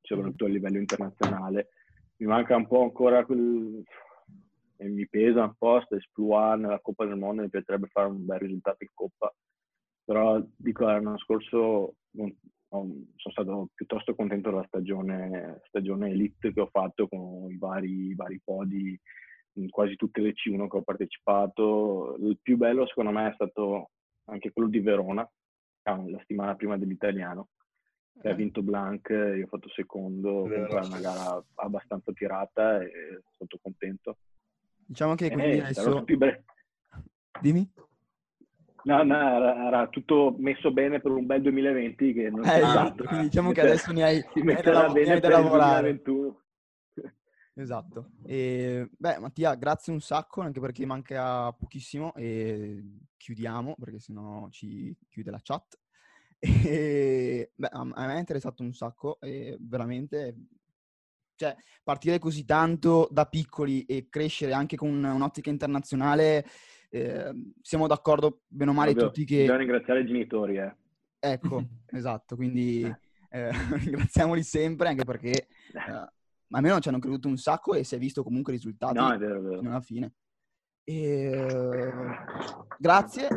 soprattutto 0.00 0.46
a 0.46 0.48
livello 0.48 0.78
internazionale. 0.78 1.68
Mi 2.16 2.26
manca 2.26 2.56
un 2.56 2.66
po' 2.66 2.82
ancora 2.82 3.24
quel... 3.26 3.82
e 4.78 4.88
mi 4.88 5.06
pesa 5.06 5.44
un 5.44 5.54
po' 5.58 5.82
sta 5.82 5.96
esploit 5.96 6.58
nella 6.58 6.80
Coppa 6.80 7.04
del 7.04 7.16
Mondo, 7.16 7.42
mi 7.42 7.50
piacerebbe 7.50 7.88
fare 7.88 8.08
un 8.08 8.24
bel 8.24 8.38
risultato 8.38 8.82
in 8.82 8.90
Coppa, 8.94 9.32
però 10.02 10.42
dico 10.56 10.84
l'anno 10.84 11.18
scorso 11.18 11.96
non- 12.12 12.34
sono 12.70 13.32
stato 13.32 13.68
piuttosto 13.74 14.14
contento 14.14 14.50
della 14.50 14.64
stagione, 14.66 15.60
stagione 15.66 16.10
elite 16.10 16.52
che 16.52 16.60
ho 16.60 16.68
fatto 16.70 17.08
con 17.08 17.50
i 17.50 17.56
vari, 17.56 18.10
i 18.10 18.14
vari 18.14 18.40
podi 18.42 18.98
in 19.54 19.68
quasi 19.68 19.96
tutte 19.96 20.20
le 20.20 20.32
C1 20.32 20.68
che 20.68 20.76
ho 20.76 20.82
partecipato. 20.82 22.16
Il 22.20 22.38
più 22.40 22.56
bello 22.56 22.86
secondo 22.86 23.10
me 23.10 23.28
è 23.28 23.34
stato 23.34 23.90
anche 24.26 24.52
quello 24.52 24.68
di 24.68 24.78
Verona, 24.78 25.28
ah, 25.82 26.02
la 26.08 26.18
settimana 26.18 26.54
prima 26.54 26.78
dell'italiano, 26.78 27.48
che 28.20 28.28
ha 28.28 28.34
vinto 28.34 28.62
Blanc, 28.62 29.08
io 29.08 29.44
ho 29.44 29.48
fatto 29.48 29.68
secondo, 29.70 30.42
comunque 30.42 30.80
è 30.80 30.84
una 30.84 31.00
gara 31.00 31.44
abbastanza 31.54 32.12
tirata 32.12 32.80
e 32.80 32.90
sono 32.90 33.34
stato 33.34 33.58
contento. 33.60 34.18
Diciamo 34.86 35.16
che 35.16 35.26
Eh, 35.26 35.30
quindi 35.30 35.50
erano 35.52 35.64
adesso... 35.64 35.94
tutti 35.98 36.16
bre- 36.16 36.44
Dimmi. 37.40 37.68
No, 38.84 39.02
no, 39.02 39.14
era, 39.14 39.66
era 39.66 39.88
tutto 39.88 40.34
messo 40.38 40.72
bene 40.72 41.00
per 41.00 41.10
un 41.10 41.26
bel 41.26 41.42
2020 41.42 42.12
che 42.12 42.30
non 42.30 42.44
Eh, 42.44 42.58
esatto, 42.58 43.04
quindi 43.04 43.26
diciamo 43.26 43.52
che 43.52 43.60
mette- 43.62 43.72
adesso 43.72 43.92
ne 43.92 44.02
hai, 44.02 44.20
si 44.32 44.40
hai 44.40 44.62
da, 44.62 44.88
bene 44.88 45.12
hai 45.12 45.20
da 45.20 45.28
lavorare. 45.28 46.00
2021. 46.02 46.42
Esatto. 47.54 48.12
E, 48.24 48.88
beh, 48.96 49.18
Mattia, 49.18 49.54
grazie 49.54 49.92
un 49.92 50.00
sacco, 50.00 50.40
anche 50.40 50.60
perché 50.60 50.86
manca 50.86 51.52
pochissimo 51.52 52.14
e 52.14 52.82
chiudiamo, 53.16 53.74
perché 53.78 53.98
sennò 53.98 54.48
ci 54.50 54.96
chiude 55.08 55.30
la 55.30 55.40
chat. 55.42 55.78
E, 56.72 57.52
beh, 57.54 57.68
a 57.70 57.80
a 57.80 58.06
me 58.06 58.14
è 58.14 58.18
interessato 58.18 58.62
un 58.62 58.72
sacco 58.72 59.20
e 59.20 59.58
veramente, 59.60 60.34
cioè, 61.34 61.54
partire 61.82 62.18
così 62.18 62.46
tanto 62.46 63.08
da 63.10 63.26
piccoli 63.26 63.84
e 63.84 64.08
crescere 64.08 64.54
anche 64.54 64.76
con 64.76 64.88
un'ottica 65.04 65.50
internazionale, 65.50 66.46
eh, 66.90 67.32
siamo 67.62 67.86
d'accordo 67.86 68.42
bene 68.48 68.70
o 68.70 68.74
male 68.74 68.90
Ovvio, 68.90 69.06
tutti 69.06 69.24
che... 69.24 69.40
Bisogna 69.40 69.58
ringraziare 69.58 70.00
i 70.00 70.06
genitori, 70.06 70.56
eh. 70.58 70.74
Ecco, 71.18 71.64
esatto, 71.86 72.36
quindi 72.36 72.82
eh, 73.30 73.50
ringraziamoli 73.78 74.42
sempre 74.42 74.88
anche 74.88 75.04
perché 75.04 75.30
eh, 75.30 76.12
almeno 76.50 76.80
ci 76.80 76.88
hanno 76.88 76.98
creduto 76.98 77.28
un 77.28 77.36
sacco 77.36 77.74
e 77.74 77.84
si 77.84 77.94
è 77.94 77.98
visto 77.98 78.22
comunque 78.22 78.52
i 78.52 78.56
risultati 78.56 78.94
No, 78.98 79.12
è 79.12 79.18
vero, 79.18 79.38
è 79.38 79.40
vero. 79.40 79.58
fino 79.58 79.70
alla 79.70 79.80
fine. 79.80 80.12
E, 80.82 81.30
eh, 81.30 81.92
grazie, 82.78 83.28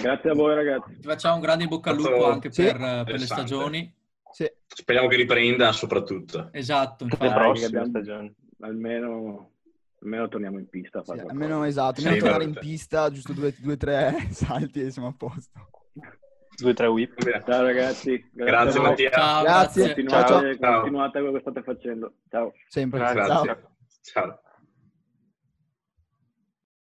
Grazie 0.00 0.30
a 0.30 0.34
voi 0.34 0.54
ragazzi. 0.54 0.96
Ti 0.98 1.06
facciamo 1.06 1.36
un 1.36 1.40
grande 1.40 1.64
in 1.64 1.68
bocca 1.68 1.90
al 1.90 1.96
lupo 1.96 2.26
anche 2.26 2.50
sì, 2.50 2.62
per, 2.62 3.04
per 3.04 3.18
le 3.18 3.26
stagioni. 3.26 3.94
sì, 4.32 4.50
Speriamo 4.66 5.08
che 5.08 5.16
riprenda 5.16 5.72
soprattutto. 5.72 6.48
Esatto, 6.52 7.04
Le 7.04 7.10
infatti. 7.12 7.32
Che 7.32 7.38
prossime 7.38 7.84
stagioni. 7.86 8.34
Almeno, 8.60 9.51
almeno 10.02 10.28
torniamo 10.28 10.58
in 10.58 10.68
pista. 10.68 10.98
a 10.98 11.02
sì, 11.02 11.10
fare 11.10 11.20
almeno 11.22 11.56
qualcosa. 11.58 11.68
esatto, 11.68 11.98
almeno 12.00 12.14
Sì, 12.16 12.20
tornare 12.22 12.44
in 12.44 12.54
pista, 12.58 13.10
giusto 13.10 13.32
due 13.32 13.54
o 13.66 13.76
tre 13.76 14.26
salti 14.30 14.82
e 14.82 14.90
siamo 14.90 15.08
a 15.08 15.14
posto. 15.16 15.70
Due 16.56 16.70
o 16.70 16.74
tre 16.74 16.86
whip. 16.86 17.42
Ciao 17.44 17.62
ragazzi. 17.62 18.30
Grazie 18.32 18.80
voi. 18.80 18.88
Mattia. 18.90 19.10
Ciao, 19.10 19.42
Grazie. 19.42 19.82
grazie. 19.84 20.04
Continuate, 20.04 20.58
Ciao. 20.58 20.80
continuate 20.80 21.18
quello 21.20 21.32
che 21.32 21.40
state 21.40 21.62
facendo. 21.62 22.12
Ciao. 22.28 22.52
Sempre. 22.68 22.98
Grazie. 22.98 23.24
Ciao. 23.24 23.42
Grazie. 23.42 23.66
Ciao. 24.02 24.40